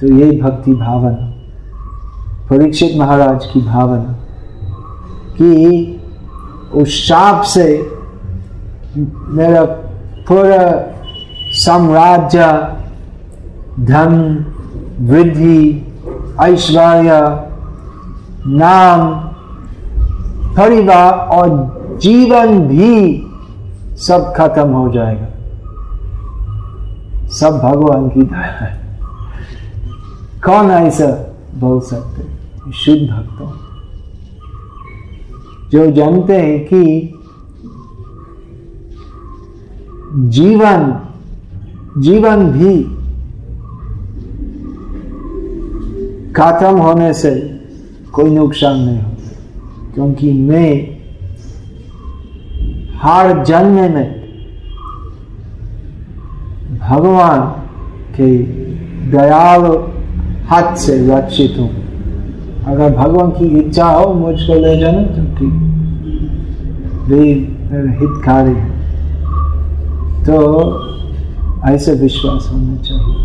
तो 0.01 0.13
ये 0.15 0.31
भक्ति 0.41 0.75
भावना, 0.75 1.33
परीक्षित 2.51 2.97
महाराज 2.99 3.47
की 3.47 3.61
भावना। 3.63 4.15
कि 5.39 6.01
उस 6.75 6.89
शाप 6.89 7.43
से 7.43 7.93
मेरा 9.29 9.65
पूरा 10.29 10.95
साम्राज्य, 11.53 12.39
धन 13.81 14.47
वृद्धि 15.01 15.93
ऐश्वर्य, 16.41 17.11
नाम, 18.47 19.15
परिवार 20.57 21.13
और 21.13 21.77
जीवन 22.03 22.61
भी 22.61 23.27
सब 23.97 24.35
खत्म 24.37 24.69
हो 24.69 24.93
जाएगा। 24.93 25.27
सब 27.29 27.59
भगवान 27.59 28.09
की 28.09 28.23
दया 28.23 28.39
है। 28.39 28.99
कौन 30.45 30.71
ऐसा 30.71 31.35
बोल 31.55 31.81
सकते? 31.81 32.23
शुद्ध 32.73 33.03
भक्तों। 33.03 33.56
जो 35.73 35.91
जानते 35.91 36.33
हैं 36.33 36.65
कि 36.65 37.13
जीवन 40.29 41.01
जीवन 41.99 42.45
भी 42.51 42.83
खत्म 46.33 46.77
होने 46.77 47.13
से 47.13 47.31
कोई 48.13 48.31
नुकसान 48.31 48.81
नहीं 48.81 48.99
होता। 48.99 49.31
क्योंकि 49.95 50.33
मैं 50.33 50.97
हर 53.03 53.45
जन्म 53.45 53.75
में 53.75 54.27
भगवान 56.79 57.41
के 58.17 58.39
दयालु 59.11 59.73
हाथ 60.47 60.77
से 60.77 61.17
रक्षित 61.17 61.55
हूँ। 61.59 61.71
अगर 62.65 62.97
भगवान 62.97 63.31
की 63.31 63.47
इच्छा 63.59 63.87
हो, 63.87 64.15
मुझको 64.15 64.55
ले 64.55 64.79
जाना। 64.79 65.03
तो 65.03 65.26
ठीक 65.39 65.55
वे 67.09 67.23
हितकारी 68.01 68.55
है। 68.55 68.69
तो 70.25 70.37
ऐसे 71.69 71.93
विश्वास 71.93 72.49
होना 72.53 72.77
चाहिए। 72.83 73.25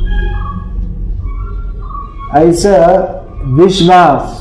ऐसा 2.40 2.76
विश्वास 3.46 4.38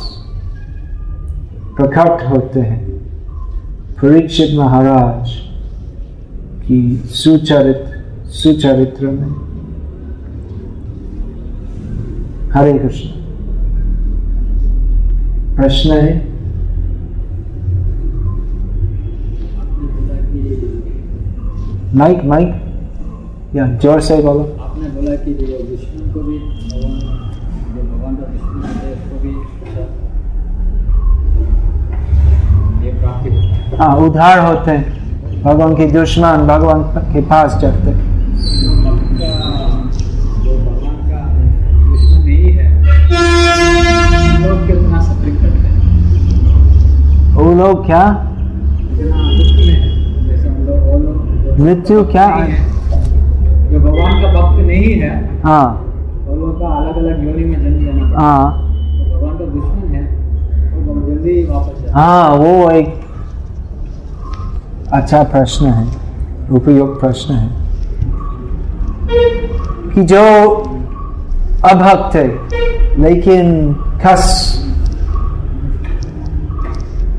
प्रकट 1.76 2.26
होते 2.28 2.60
हैं 2.60 2.88
परीक्षित 4.02 4.58
महाराज 4.58 5.30
की 6.66 6.96
सुचरित्र 6.96 8.26
सुचरित्र 8.30 9.06
में। 9.06 9.30
हरे 12.52 12.72
कृष्ण, 12.78 13.08
प्रश्न 15.56 15.90
है? 15.90 16.29
माइक 21.98 22.24
माइक 22.24 23.56
या 23.56 23.66
ज़ोर 23.82 24.00
से 24.00 24.16
बोलो 24.22 24.42
आपने 24.62 24.88
बोला 24.88 25.14
कि 25.22 25.32
जो 25.34 25.46
दुश्मन 25.68 26.12
को 26.12 26.20
भी 26.22 26.36
भगवान 26.38 26.98
जो 27.74 27.82
भगवान 27.82 28.16
का 28.16 28.26
दुश्मन 28.26 28.62
है 28.82 28.92
उसको 28.92 29.16
भी 29.22 29.32
ये 32.86 32.92
प्राप्ति 33.00 33.28
होता 33.30 33.84
हाँ। 33.84 33.96
उधार 34.06 34.38
होते 34.46 34.70
हैं। 34.70 35.42
भगवान 35.42 35.74
के 35.76 35.86
दुश्मन 35.92 36.46
भगवान 36.48 36.82
के 37.12 37.20
पास 37.28 37.58
जाते 37.62 37.90
हैं। 37.90 38.08
जो 38.60 38.70
भक्त 38.84 39.10
मृत्यु 51.60 52.02
क्या 52.04 52.26
है, 52.26 52.52
जो 53.70 53.80
भगवान 53.80 54.22
का 54.22 54.28
भक्त 54.32 54.60
नहीं 54.66 54.92
है 55.00 55.10
हाँ। 55.42 55.64
वो 56.26 56.36
लोग 56.36 56.60
अलग 56.62 56.96
अलग 56.96 57.24
योनि 57.24 57.44
में 57.44 57.58
जन्म 57.62 57.84
लेना 57.86 58.06
हाँ। 58.20 58.44
भगवान 59.10 59.38
का 59.38 59.44
दुश्मन 59.44 59.94
है 59.94 60.04
वो 60.72 60.80
बहुत 60.86 61.08
जल्दी 61.08 61.44
वापस 61.44 61.90
हाँ। 61.94 62.36
वो 62.36 62.70
एक 62.70 63.00
अच्छा 64.94 65.22
प्रश्न 65.22 65.66
है 65.66 65.86
उपयोग 66.56 66.98
प्रश्न 67.00 67.34
है 67.34 67.50
कि 69.94 70.02
जो 70.14 70.24
अभक्त 71.66 72.16
है 72.16 72.28
लेकिन 73.00 73.72
खस 74.02 74.26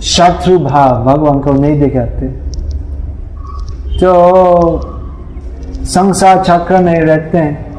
शत्रु 0.09 0.57
भाव 0.59 1.03
भगवान 1.05 1.39
को 1.39 1.51
नहीं 1.53 1.79
दिखाते 1.79 2.33
तो 4.03 4.13
संसार 5.85 6.43
चक्र 6.43 6.79
में 6.83 6.99
रहते 6.99 7.37
हैं, 7.37 7.71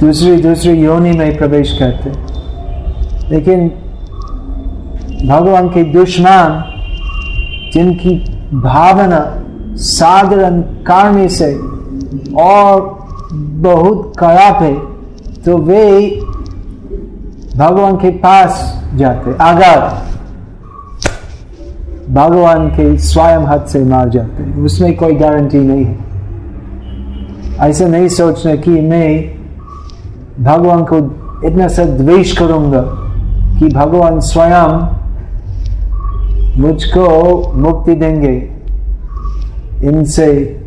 दूसरी 0.00 0.36
दूसरी 0.42 0.72
योनि 0.82 1.10
में 1.10 1.36
प्रवेश 1.38 1.76
करते 1.78 2.10
लेकिन 3.30 3.68
भगवान 5.28 5.68
के 5.68 5.84
दुश्मन, 5.92 6.62
जिनकी 7.72 8.14
भावना 8.54 9.20
साधारण 9.84 10.60
कारण 10.86 11.26
से 11.28 11.52
और 12.42 12.80
बहुत 13.62 14.12
खराब 14.18 14.62
है 14.62 14.74
तो 15.44 15.56
वे 15.58 15.86
भगवान 17.56 17.96
के 17.96 18.10
पास 18.18 18.64
जाते 18.94 19.30
अगर 19.42 19.78
भगवान 22.10 22.68
के 22.68 22.98
स्वयं 22.98 23.38
हाथ 23.38 23.58
से 23.58 23.84
मार 23.84 24.08
जाते 24.08 24.42
हैं। 24.42 24.56
उसमें 24.56 24.96
कोई 24.96 25.14
गारंटी 25.14 25.58
नहीं 25.58 25.84
है। 25.84 25.98
ऐसा 27.60 27.86
नहीं 27.86 28.08
सोचना 28.08 28.54
कि 28.54 28.70
मैं 28.70 29.34
भगवान 30.44 30.84
को 30.84 30.96
इतना 31.44 31.68
सा 31.68 31.84
द्वेष 31.84 32.38
करूँगा 32.38 32.80
कि 33.58 33.68
भगवान 33.68 34.20
स्वयं 34.20 34.96
मुझको 36.60 37.52
मुक्ति 37.52 37.94
देंगे। 37.94 38.50
इनसे 39.84 40.60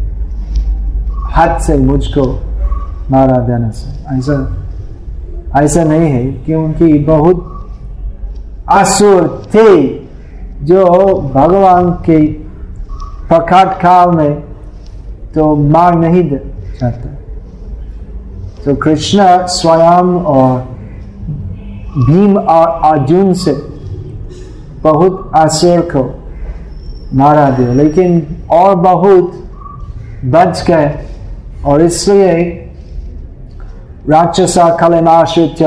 हाथ 1.14 1.60
से 1.60 1.78
मुझको 1.78 2.42
मारा 3.12 3.38
देने 3.38 3.72
से। 3.72 4.18
ऐसा 4.18 4.56
ऐसा 5.56 5.84
नहीं 5.84 6.10
है 6.10 6.26
क्योंकि 6.26 6.94
बहुत 6.94 7.68
असुर 8.72 9.44
थे। 9.54 9.88
जो 10.62 10.86
भगवान 11.34 11.92
के 12.06 12.18
प्रकट 13.28 13.80
काल 13.82 14.10
में 14.10 14.42
तो 15.36 15.56
मार 15.56 15.96
नहीं 15.96 16.24
जाते 16.30 17.10
तो 18.66 18.76
कृष्ण 18.76 19.24
स्वयं 19.48 20.14
और 20.26 20.60
भीम 21.98 22.38
और 22.38 22.68
अर्जुन 22.92 23.34
से 23.34 23.54
बहुत 24.84 25.32
असुर 25.36 25.80
को 25.96 26.04
मारा 27.18 27.50
दिया। 27.50 27.74
लेकिन 27.74 28.22
और 28.52 28.76
बहुत 28.76 29.32
बच 30.26 30.64
गए 30.68 30.94
और 31.66 31.82
इसलिए 31.82 32.34
राक्षसा 34.10 34.70
कलमाश्रित 34.76 35.64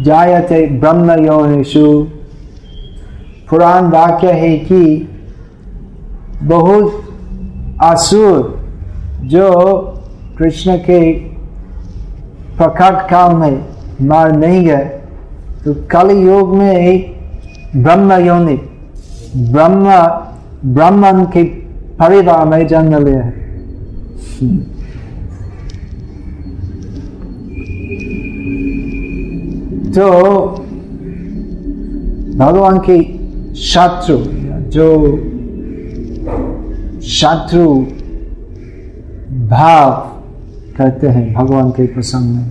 जायते 0.00 0.66
ब्रह्म 0.80 1.24
योनिषु 1.26 1.86
पुराण 3.50 3.90
वाक्य 3.90 4.32
है 4.32 4.56
कि 4.58 4.82
बहुत 6.42 7.02
असुर 7.82 8.54
जो 9.24 9.50
कृष्ण 10.38 10.76
के 10.78 11.00
प्रकट 12.56 13.08
काल 13.10 13.34
में 13.34 13.64
मार 14.08 14.32
नहीं 14.32 14.64
गए 14.66 14.84
तो 15.64 15.74
कल 15.90 16.10
युग 16.10 16.54
में 16.54 17.14
ब्रह्म 17.76 18.12
योनि, 18.26 18.56
ब्रह्म 19.52 19.96
ब्राह्मण 20.74 21.24
के 21.26 21.42
परिवार 21.98 22.44
में 22.44 22.66
जन्म 22.68 23.04
लिया 23.06 23.22
है। 23.22 23.30
तो 29.92 30.06
भगवान 32.38 32.78
के 32.78 32.98
शत्रु, 33.56 34.16
जो 34.70 35.16
शत्रु 37.02 37.74
भाव 39.48 39.92
करते 40.76 41.08
हैं 41.08 41.34
भगवान 41.34 41.70
के 41.70 41.86
प्रसंग 41.86 42.36
में। 42.36 42.50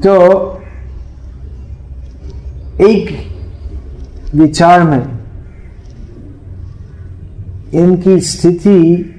तो 0.00 0.14
एक 2.80 3.10
विचार 4.34 4.82
में 4.82 5.18
इनकी 7.74 8.20
स्थिति 8.20 9.12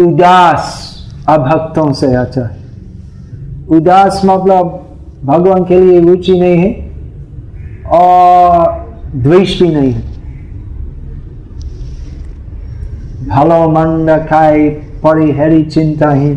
उदास 0.00 0.88
अभक्तों 1.28 1.92
से 1.92 2.14
अच्छा 2.14 2.42
है। 2.42 2.62
उदास 3.68 4.22
मतलब 4.24 4.91
भगवान 5.24 5.64
के 5.64 5.80
लिए 5.80 6.00
रुचि 6.00 6.32
नहीं 6.32 6.56
है 6.58 6.70
और 7.92 9.12
द्वेष 9.16 9.60
भी 9.62 9.68
नहीं 9.68 9.92
है। 9.92 10.10
भलो 13.28 13.68
मंद 13.70 14.10
खाए 14.30 14.68
पड़े 15.04 15.30
हरी 15.32 15.62
चिंता 15.64 16.10
ही। 16.10 16.30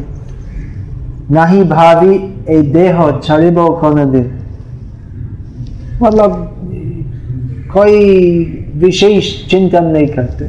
नहीं 1.31 1.63
भावी, 1.63 2.15
ए 2.49 2.61
देह 2.73 2.99
छड़ब 3.23 3.55
कौन 3.81 4.11
दे 4.11 4.21
मतलब 6.03 6.51
कोई 7.73 7.99
विशेष 8.75 9.33
चिंतन 9.49 9.85
नहीं 9.85 10.07
करते 10.07 10.45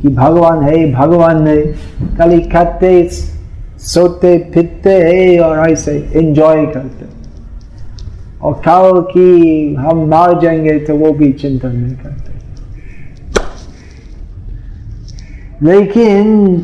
कि 0.00 0.08
भगवान 0.08 0.62
है 0.62 0.92
भगवान 0.92 1.46
है 1.46 1.60
खाली 2.16 2.40
खाते, 2.40 3.08
सोते, 3.84 4.38
फिरते 4.54 4.90
है 4.92 5.40
और 5.40 5.70
ऐसे 5.70 5.92
एंजॉय 6.14 6.66
करते। 6.66 7.17
और 8.42 8.52
कल 8.52 9.00
की 9.00 9.74
हम 9.74 10.04
मार 10.06 10.40
जाएँगे 10.40 10.78
तो 10.78 10.94
वो 10.94 11.12
भी 11.12 11.32
चिंतन 11.32 11.68
नहीं 11.68 11.94
करते। 11.94 12.36
लेकिन 15.62 16.56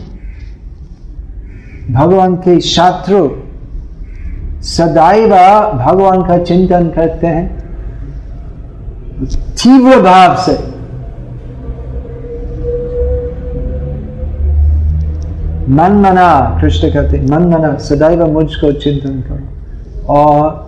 भगवान 1.90 2.36
के 2.36 2.60
छात्र 2.60 3.44
सदैव 4.62 5.30
भगवान 5.78 6.22
का 6.22 6.38
चिंतन 6.38 6.88
करते 6.88 7.26
हैं। 7.26 7.64
तीव्र 9.54 10.00
भाव 10.02 10.36
से। 10.36 10.52
मन 15.68 15.92
मना 15.92 16.58
कृष्ण 16.60 16.92
कहते 16.92 17.20
मन 17.20 17.42
मना 17.42 17.76
सदैव 17.78 18.26
मुझको 18.26 18.72
चिंतन 18.72 19.20
करो। 19.20 20.14
और 20.14 20.63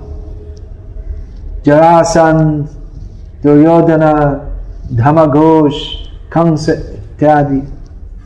जरासन 1.67 2.39
दुर्योधना 3.45 4.13
धमघोष 4.95 5.75
कंस 6.33 6.69
इत्यादि 6.69 7.61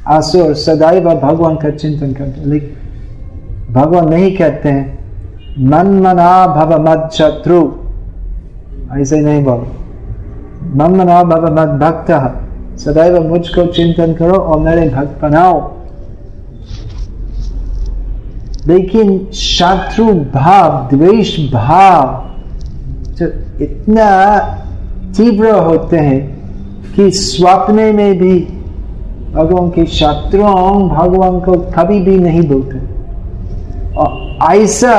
आसुर 0.09 0.55
सदैव 0.59 1.09
भगवान 1.21 1.57
का 1.57 1.71
चिंतन 1.73 2.13
करते 2.13 2.51
लेकिन 2.51 3.73
भगवान 3.73 4.09
नहीं 4.09 4.37
कहते 4.37 4.69
हैं 4.69 5.65
मन 5.71 5.93
मना 6.03 6.31
भव 6.49 6.77
मद 6.83 7.09
शत्रु 7.15 7.61
ऐसे 8.99 9.21
नहीं 9.21 9.43
बोलो 9.45 9.67
मन 10.77 10.97
मना 10.97 11.23
भव 11.25 11.51
मद 11.55 11.77
भक्त 11.81 12.11
सदैव 12.81 13.21
मुझको 13.29 13.67
चिंतन 13.73 14.13
करो 14.15 14.39
और 14.39 14.61
मेरे 14.61 14.89
भक्त 14.91 15.21
बनाओ 15.23 15.61
लेकिन 18.69 19.19
शत्रु 19.35 20.13
भाव 20.35 20.89
द्वेष 20.91 21.39
भाव 21.53 22.30
जो 23.21 23.27
इतना 23.61 24.39
तीव्र 25.17 25.51
होते 25.51 25.97
हैं 25.97 26.41
कि 26.93 27.11
स्वप्न 27.11 27.75
में 27.75 28.19
भी 28.19 28.41
भगवान 29.33 29.69
के 29.71 29.87
शत्रुओं, 29.87 30.89
भगवान 30.89 31.41
को 31.41 31.53
कभी 31.53 32.01
भी 32.01 32.19
नहीं 32.19 32.43
बोलते। 32.43 32.79
और 33.97 34.39
ऐसा 34.53 34.95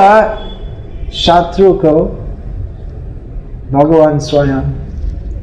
शत्रु 1.12 1.72
को 1.72 2.04
भगवान 3.72 4.18
स्वयं 4.18 4.62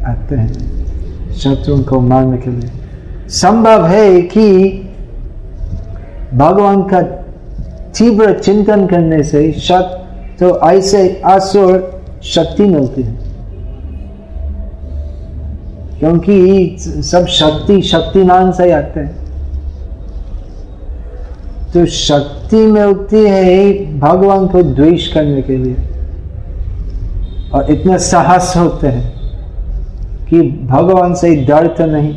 आते 0.05 0.35
हैं 0.35 1.33
शत्रुओं 1.33 1.83
को 1.83 1.99
मारने 1.99 2.37
के 2.37 2.49
लिए। 2.49 2.69
संभव 3.29 3.85
है 3.85 4.21
कि 4.21 4.69
भगवान 6.33 6.81
का 6.83 7.01
तीव्र 7.97 8.33
चिंतन 8.33 8.85
करने 8.87 9.23
से 9.23 9.51
शत 9.51 9.95
तो 10.39 10.59
ऐसे 10.59 11.21
असुर 11.25 11.98
शक्ति 12.23 12.63
मिलती 12.63 13.03
है। 13.03 13.29
क्योंकि 15.99 16.75
सब 16.79 17.25
शक्ति 17.25 17.81
शक्तिमान 17.81 18.51
से 18.51 18.71
आते 18.71 18.99
हैं। 18.99 19.15
तो 21.73 21.85
शक्ति 21.85 22.55
मिलती 22.55 23.17
है 23.17 23.73
भगवान 23.99 24.47
को 24.47 24.63
द्वेष 24.63 25.07
करने 25.07 25.41
के 25.41 25.57
लिए। 25.57 25.75
और 27.53 27.71
इतने 27.71 27.99
साहस 27.99 28.53
होते 28.57 28.87
हैं 28.87 29.13
कि 30.29 30.41
भगवान 30.41 31.13
से 31.13 31.35
डरते 31.35 31.85
नहीं। 31.85 32.15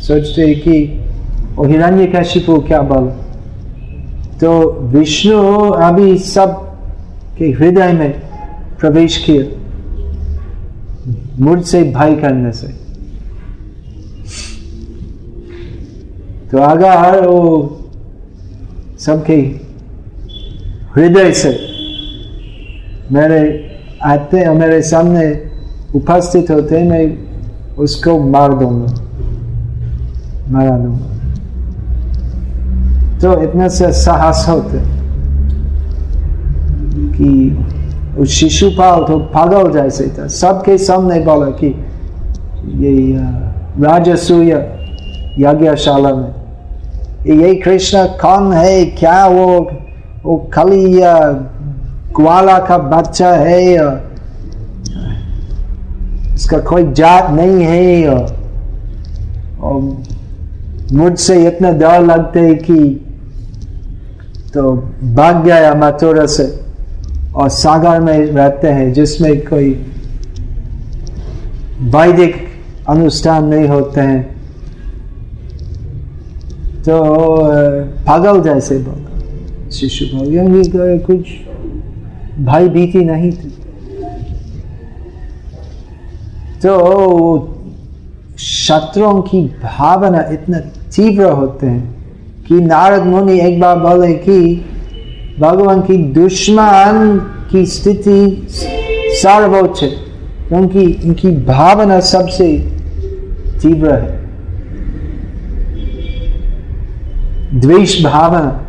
सोचते 0.00 0.54
कि 0.54 1.04
हिरण्य 1.66 2.06
कशिपु 2.06 2.60
क्या 2.60 2.82
बोल? 2.82 3.08
तो 4.40 4.78
विष्णु 4.80 5.70
अभी 5.70 6.18
सब 6.18 6.72
के 7.38 7.44
हृदय 7.44 7.92
में 7.92 8.25
प्रवेश 8.78 9.16
किए 9.26 9.56
मुझसे 11.40 11.82
भय 11.82 12.14
करने 12.16 12.52
से। 12.52 12.66
तो 16.50 16.58
अगर 16.58 17.26
वो 17.26 17.42
सबके 18.98 19.36
हृदय 20.96 21.32
से 21.32 21.50
मेरे 23.12 23.42
आते 24.04 24.48
मेरे 24.54 24.82
सामने 24.82 25.26
उपस्थित 25.94 26.50
होते 26.50 26.82
मैं 26.82 27.04
उसको 27.76 28.18
मार 28.30 28.54
दूँगा। 28.54 28.92
मारा 30.50 30.76
दूँगा। 30.78 31.06
तो 33.18 33.42
इतने 33.42 33.68
से 33.70 33.92
साहस 33.92 34.44
होते 34.48 34.78
कि 37.12 37.28
शिशुपाल 38.24 39.04
तो 39.04 39.18
पागल 39.34 39.70
जैसे 39.72 40.06
था 40.08 40.26
सबके 40.28 40.76
सामने 40.78 41.20
बोला 41.20 41.46
कि 41.60 41.68
ये 42.76 42.92
राजसूय 43.82 44.50
यज्ञशाला 45.38 46.14
में। 46.14 46.34
ये 47.26 47.54
कृष्ण 47.54 48.04
कौन 48.20 48.52
है? 48.52 48.84
क्या 48.98 49.26
वो 49.26 49.46
वो 50.24 50.36
खाली 50.54 50.84
ग्वाला 52.16 52.58
का 52.58 52.78
बच्चा 52.78 53.30
है? 53.34 53.62
इसका 56.34 56.58
कोई 56.58 56.92
जात 56.92 57.30
नहीं 57.30 57.64
है? 57.64 58.06
और 59.60 59.80
मुझसे 60.92 61.46
इतना 61.46 61.70
डर 61.70 62.00
लगते 62.02 62.40
है 62.40 62.54
कि 62.54 62.78
तो 64.54 64.72
भाग 65.14 65.44
गया 65.44 65.74
मथुरा 65.74 66.26
से। 66.26 66.65
और 67.36 67.48
सागर 67.48 68.00
में 68.00 68.18
रहते 68.18 68.68
हैं, 68.68 68.92
जिसमें 68.92 69.40
कोई 69.40 69.70
वैदिक 71.94 72.36
अनुष्ठान 72.88 73.44
नहीं 73.44 73.68
होते 73.68 74.00
हैं। 74.00 74.22
तो 76.82 77.00
पागल 78.06 78.40
जैसे 78.42 78.78
बोला 78.78 79.70
शिशु 79.70 80.04
बोल 80.16 80.98
कुछ 80.98 81.28
भाई 82.44 82.68
भीति 82.68 83.04
नहीं 83.04 83.32
थी। 83.32 83.48
तो 86.62 86.72
शत्रुओं 88.38 89.20
की 89.22 89.42
भावना 89.62 90.20
इतना 90.32 90.58
तीव्र 90.96 91.30
होते 91.30 91.66
हैं 91.66 91.84
कि 92.48 92.54
नारद 92.54 93.02
मुनि 93.02 93.38
एक 93.40 93.60
बार 93.60 93.78
बोले 93.78 94.12
कि 94.14 94.38
भगवान 95.40 95.80
की 95.80 95.96
दुश्मन 96.12 97.18
की 97.50 97.64
स्थिति 97.66 98.46
सर्वोच्च 99.22 99.82
है, 99.82 99.88
क्योंकि 100.48 100.84
उनकी 101.04 101.30
भावना 101.46 101.98
सबसे 102.02 102.46
तीव्र 103.62 103.94
है। 103.94 104.14
द्वेष 107.60 108.02
भावना 108.04 108.62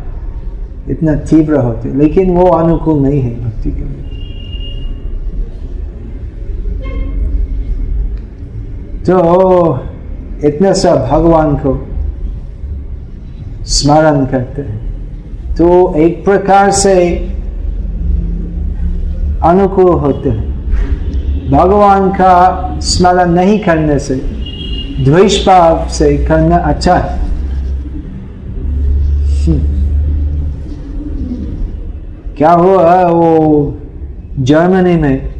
इतना 0.90 1.14
तीव्र 1.30 1.56
होते 1.56 1.88
लेकिन 1.98 2.30
वो 2.30 2.46
अनुकूल 2.48 3.00
नहीं 3.00 3.20
है 3.20 3.34
भक्ति 3.44 3.70
के 3.70 3.76
लिए। 3.76 4.06
तो 9.06 9.14
इतने 10.48 10.74
सब 10.74 11.06
भगवान 11.10 11.54
को 11.56 11.72
स्मरण 13.66 14.24
करते 14.26 14.62
हैं। 14.62 14.87
तो 15.58 15.94
एक 15.96 16.24
प्रकार 16.24 16.70
से 16.70 16.94
अनुकूल 19.44 19.92
होते 20.00 20.30
हैं। 20.30 21.50
भगवान 21.50 22.08
का 22.10 22.34
स्मरण 22.80 23.30
नहीं 23.30 23.58
करने 23.58 23.98
से 23.98 24.14
द्वेष 25.04 25.46
भाव 25.46 25.88
से 25.88 26.16
करना 26.26 26.56
अच्छा 26.56 26.94
है। 26.94 27.18
क्या 32.36 32.52
हुआ 32.52 32.94
वो 33.06 33.76
जर्मनी 34.40 34.96
में? 34.96 35.34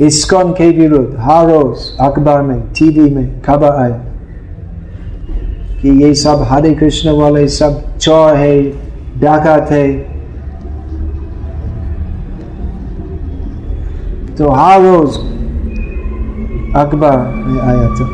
इस्कॉन 0.00 0.52
के 0.52 0.70
विरुद्ध 0.70 1.16
हर 1.20 1.50
रोज 1.50 1.78
अखबार 2.00 2.42
में, 2.42 2.60
टीवी 2.60 3.10
में 3.10 3.40
खबर 3.42 3.70
आए 3.70 4.07
कि 5.82 5.90
ये 6.04 6.14
सब, 6.14 6.46
हरे 6.50 6.74
कृष्ण 6.74 7.10
वाले 7.12 7.46
सब 7.48 7.82
चौर 7.96 8.36
है 8.36 8.62
डाका 9.20 9.58
थे 9.66 9.86
तो 14.36 14.50
हर 14.50 14.80
रोज 14.82 15.16
अकबर 16.76 17.16
में 17.46 17.60
आया 17.60 17.88
था। 17.90 18.06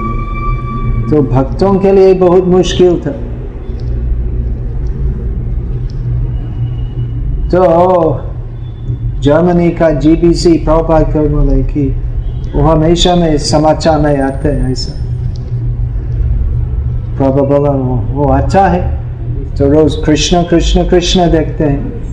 तो 1.11 1.23
भक्तों 1.23 1.75
के 1.79 1.93
लिए 1.93 2.15
बहुत 2.15 2.45
मुश्किल 2.49 3.01
था। 3.01 3.13
तो 7.51 7.63
जर्मनी 9.21 9.71
का 9.71 9.91
जीबीसी 9.91 10.53
प्रभुपात 10.59 11.13
कर 11.13 11.29
बोले 11.29 11.63
की, 11.63 11.89
वो 12.55 12.63
हमेशा 12.63 13.15
में 13.17 13.37
समाचार 13.39 14.01
में 14.01 14.21
आते 14.21 14.49
हैं 14.49 14.73
ऐसा। 14.73 15.04
प्रभु 17.33 17.47
बोला 17.47 17.71
वो 18.15 18.25
अच्छा 18.25 18.67
है। 18.67 19.05
तो 19.59 19.69
रोज 19.73 19.95
कृष्ण 20.07 20.43
कृष्ण 20.43 20.89
कृष्ण 20.89 21.31
देखते 21.31 21.65
हैं। 21.65 22.05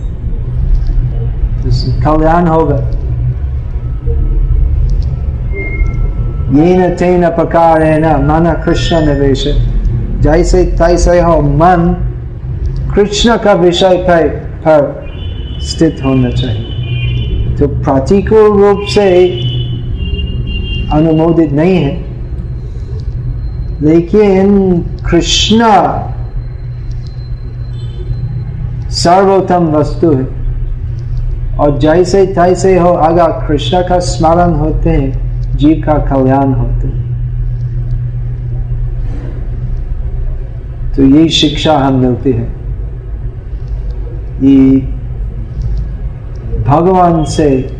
कल्याण 2.00 2.46
होगा। 2.46 2.76
ये 6.62 6.76
न 6.76 6.96
तेन 6.96 7.28
प्रकार 7.28 7.82
है 7.82 8.00
न 8.00 8.24
मन 8.24 8.62
कृष्ण 8.64 9.06
निवेश। 9.06 9.44
जैसे 10.20 10.64
तैसे 10.64 11.20
हो 11.20 11.40
मन 11.40 12.08
कृष्ण 12.94 13.36
का 13.36 13.52
विषय 13.52 13.96
पर, 13.96 14.28
पर 14.68 15.06
स्थित 15.60 15.96
होना 16.04 16.30
चाहिए। 16.30 17.56
तो 17.58 17.68
प्रतिकूल 17.68 18.62
रूप 18.62 18.80
से 18.88 19.26
अनुमोदित 20.92 21.52
नहीं 21.52 21.76
है। 21.76 22.11
लेकिन 23.82 24.78
कृष्ण 25.10 25.58
सर्वोत्तम 28.90 29.66
वस्तु 29.66 30.12
है। 30.14 30.42
और 31.58 31.78
जैसे 31.78 32.26
तैसे 32.26 32.78
हो 32.78 32.88
अगर 32.88 33.46
कृष्ण 33.48 33.88
का 33.88 33.98
स्मरण 33.98 34.54
होते 34.54 34.90
हैं, 34.90 35.56
जीव 35.56 35.82
का 35.86 35.94
कल्याण 35.94 36.52
होते 36.52 36.88
हैं। 36.88 37.02
तो 40.96 41.02
ये 41.02 41.28
शिक्षा 41.28 41.78
हम 41.78 41.94
मिलती 41.94 42.32
है। 42.32 42.46
ये 44.42 44.80
भगवान 46.66 47.24
से 47.24 47.76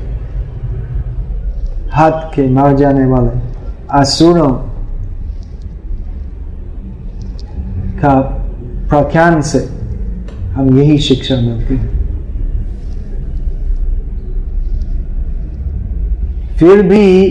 हाथ 1.93 2.11
के 2.11 2.49
मार 2.49 2.77
जाने 2.77 3.07
वाले 3.07 3.41
असुरों 3.91 4.72
का 8.03 8.21
प्रख्यान 8.89 9.41
से, 9.41 9.69
हम 10.53 10.79
यही 10.79 10.99
शिक्षा 10.99 11.37
मिलती। 11.37 11.75
है 11.75 12.03
फिर 16.59 16.83
भी 16.83 17.29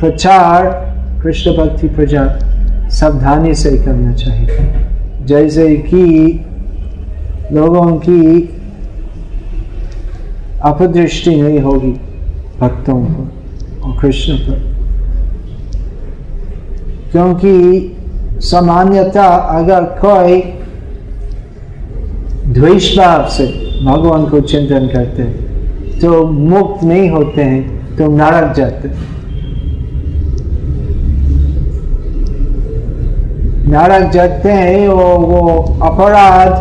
प्रचार, 0.00 0.64
कृष्ण 1.22 1.50
भक्ति 1.50 1.88
प्रचार 1.88 2.38
सावधानी 2.90 3.54
से 3.54 3.78
करना 3.78 4.12
चाहिए। 4.12 4.48
जैसे 5.24 5.76
कि 5.76 6.44
लोगों 7.52 7.96
की 7.96 8.48
अपदृष्टि 10.62 11.42
नहीं 11.42 11.60
होगी 11.60 12.00
भक्तों 12.60 13.04
पर 13.04 13.82
और 13.82 14.00
कृष्ण 14.00 14.32
पर। 14.32 14.72
क्योंकि 17.12 17.88
सामान्यता 18.50 19.26
अगर 19.58 19.84
कोई 20.04 20.40
द्वेष 22.52 22.96
भाव 22.98 23.28
से 23.28 23.46
भगवान 23.84 24.24
को 24.26 24.40
चिंतन 24.40 24.88
करते 24.92 25.22
हैं 25.22 25.98
तो 26.00 26.26
मुक्त 26.26 26.84
नहीं 26.84 27.10
होते 27.10 27.42
हैं 27.42 27.96
तो 27.96 28.08
नरक 28.08 28.54
जाते 28.56 28.88
हैं। 28.88 29.10
नरक 33.68 34.10
जाते 34.10 34.52
हैं 34.52 34.88
और 34.88 35.18
वो 35.18 35.56
अपराध 35.82 36.52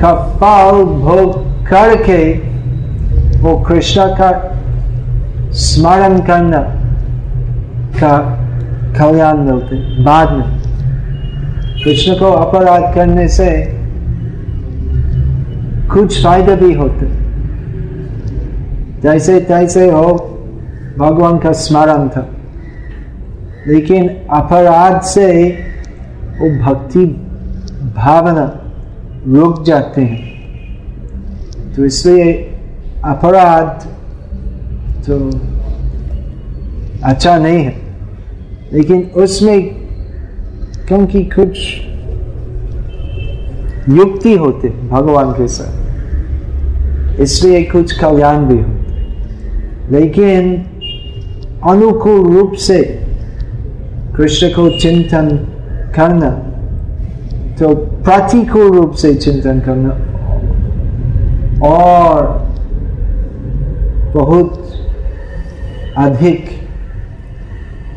का 0.00 0.14
फल 0.36 0.84
भोग 0.84 1.42
करके 1.66 2.22
वो 3.40 3.56
कृष्ण 3.62 4.06
का 4.06 4.30
स्मरण 5.52 6.18
करना 6.18 6.58
का 8.00 8.43
कल्याण 8.98 9.36
मिलते 9.36 10.02
बाद 10.02 10.32
में। 10.32 10.58
कृष्ण 11.84 12.14
को 12.14 12.26
अपराध 12.26 12.94
करने 12.94 13.28
से 13.28 13.78
कुछ 15.92 16.22
फ़ायदे 16.22 16.56
भी 16.56 16.72
होते। 16.72 17.06
जैसे 19.02 19.40
तैसे 19.40 19.90
हो, 19.90 20.12
भगवान 20.98 21.38
का 21.38 21.52
स्मरण 21.52 22.08
था। 22.08 22.28
लेकिन 23.68 24.08
अपराध 24.30 25.00
से 25.00 25.58
वो 26.40 26.64
भक्ति, 26.64 27.06
भावना 27.96 28.60
रुक 29.28 29.64
जाते 29.64 30.02
हैं। 30.02 30.34
तो 31.76 31.84
इसलिए 31.84 32.32
अपराध 33.04 33.86
तो 35.06 35.30
अच्छा 37.04 37.38
नहीं 37.38 37.64
है। 37.64 37.83
लेकिन 38.74 39.02
उसमें 39.16 39.60
क्योंकि 40.88 41.24
कुछ 41.24 41.58
युक्ति 43.88 44.34
होते 44.36 44.68
भगवान 44.68 45.32
के 45.32 45.48
साथ, 45.48 47.20
इसलिए 47.20 47.62
कुछ 47.64 47.98
कल्याण 47.98 48.46
भी 48.46 48.58
होते 48.60 48.82
लेकिन 49.90 50.54
अनुकूल 51.70 52.32
रूप 52.34 52.52
से 52.52 52.82
कृष्ण 54.16 54.48
को 54.48 54.68
चिंतन 54.78 55.28
करना 55.96 56.30
तो 57.58 57.74
प्रतिकूल 57.74 58.70
रूप 58.76 58.92
से 58.92 59.14
चिंतन 59.14 59.60
करना 59.60 59.90
और 61.68 62.26
बहुत 64.14 64.52
अधिक 65.98 66.63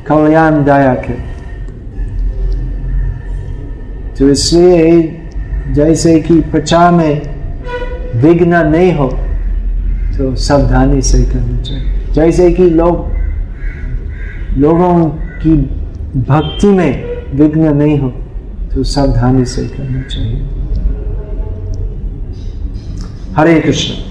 कल्याणदायक 0.10 1.06
है। 1.06 1.18
तो 4.20 4.30
इसलिए 4.30 5.22
जैसे 5.72 6.20
कि 6.20 6.40
प्रचार 6.42 6.92
में 6.92 7.22
विघ्न 8.16 8.56
नहीं 8.68 8.94
हो 8.94 9.08
तो 10.18 10.36
सावधानी 10.36 11.02
से 11.02 11.24
करना 11.24 11.62
चाहिए। 11.62 12.14
जैसे 12.14 12.52
कि 12.52 12.70
लोग, 12.70 13.08
लोगों 14.58 15.06
की 15.44 15.54
भक्ति 16.22 16.68
में 16.68 16.92
विघ्न 17.36 17.76
नहीं 17.78 18.00
हो 18.00 18.10
तो 18.74 18.84
सावधानी 18.84 19.46
से 19.46 19.68
करना 19.68 20.02
चाहिए। 20.02 20.44
हरे 23.36 23.60
कृष्ण। 23.62 24.07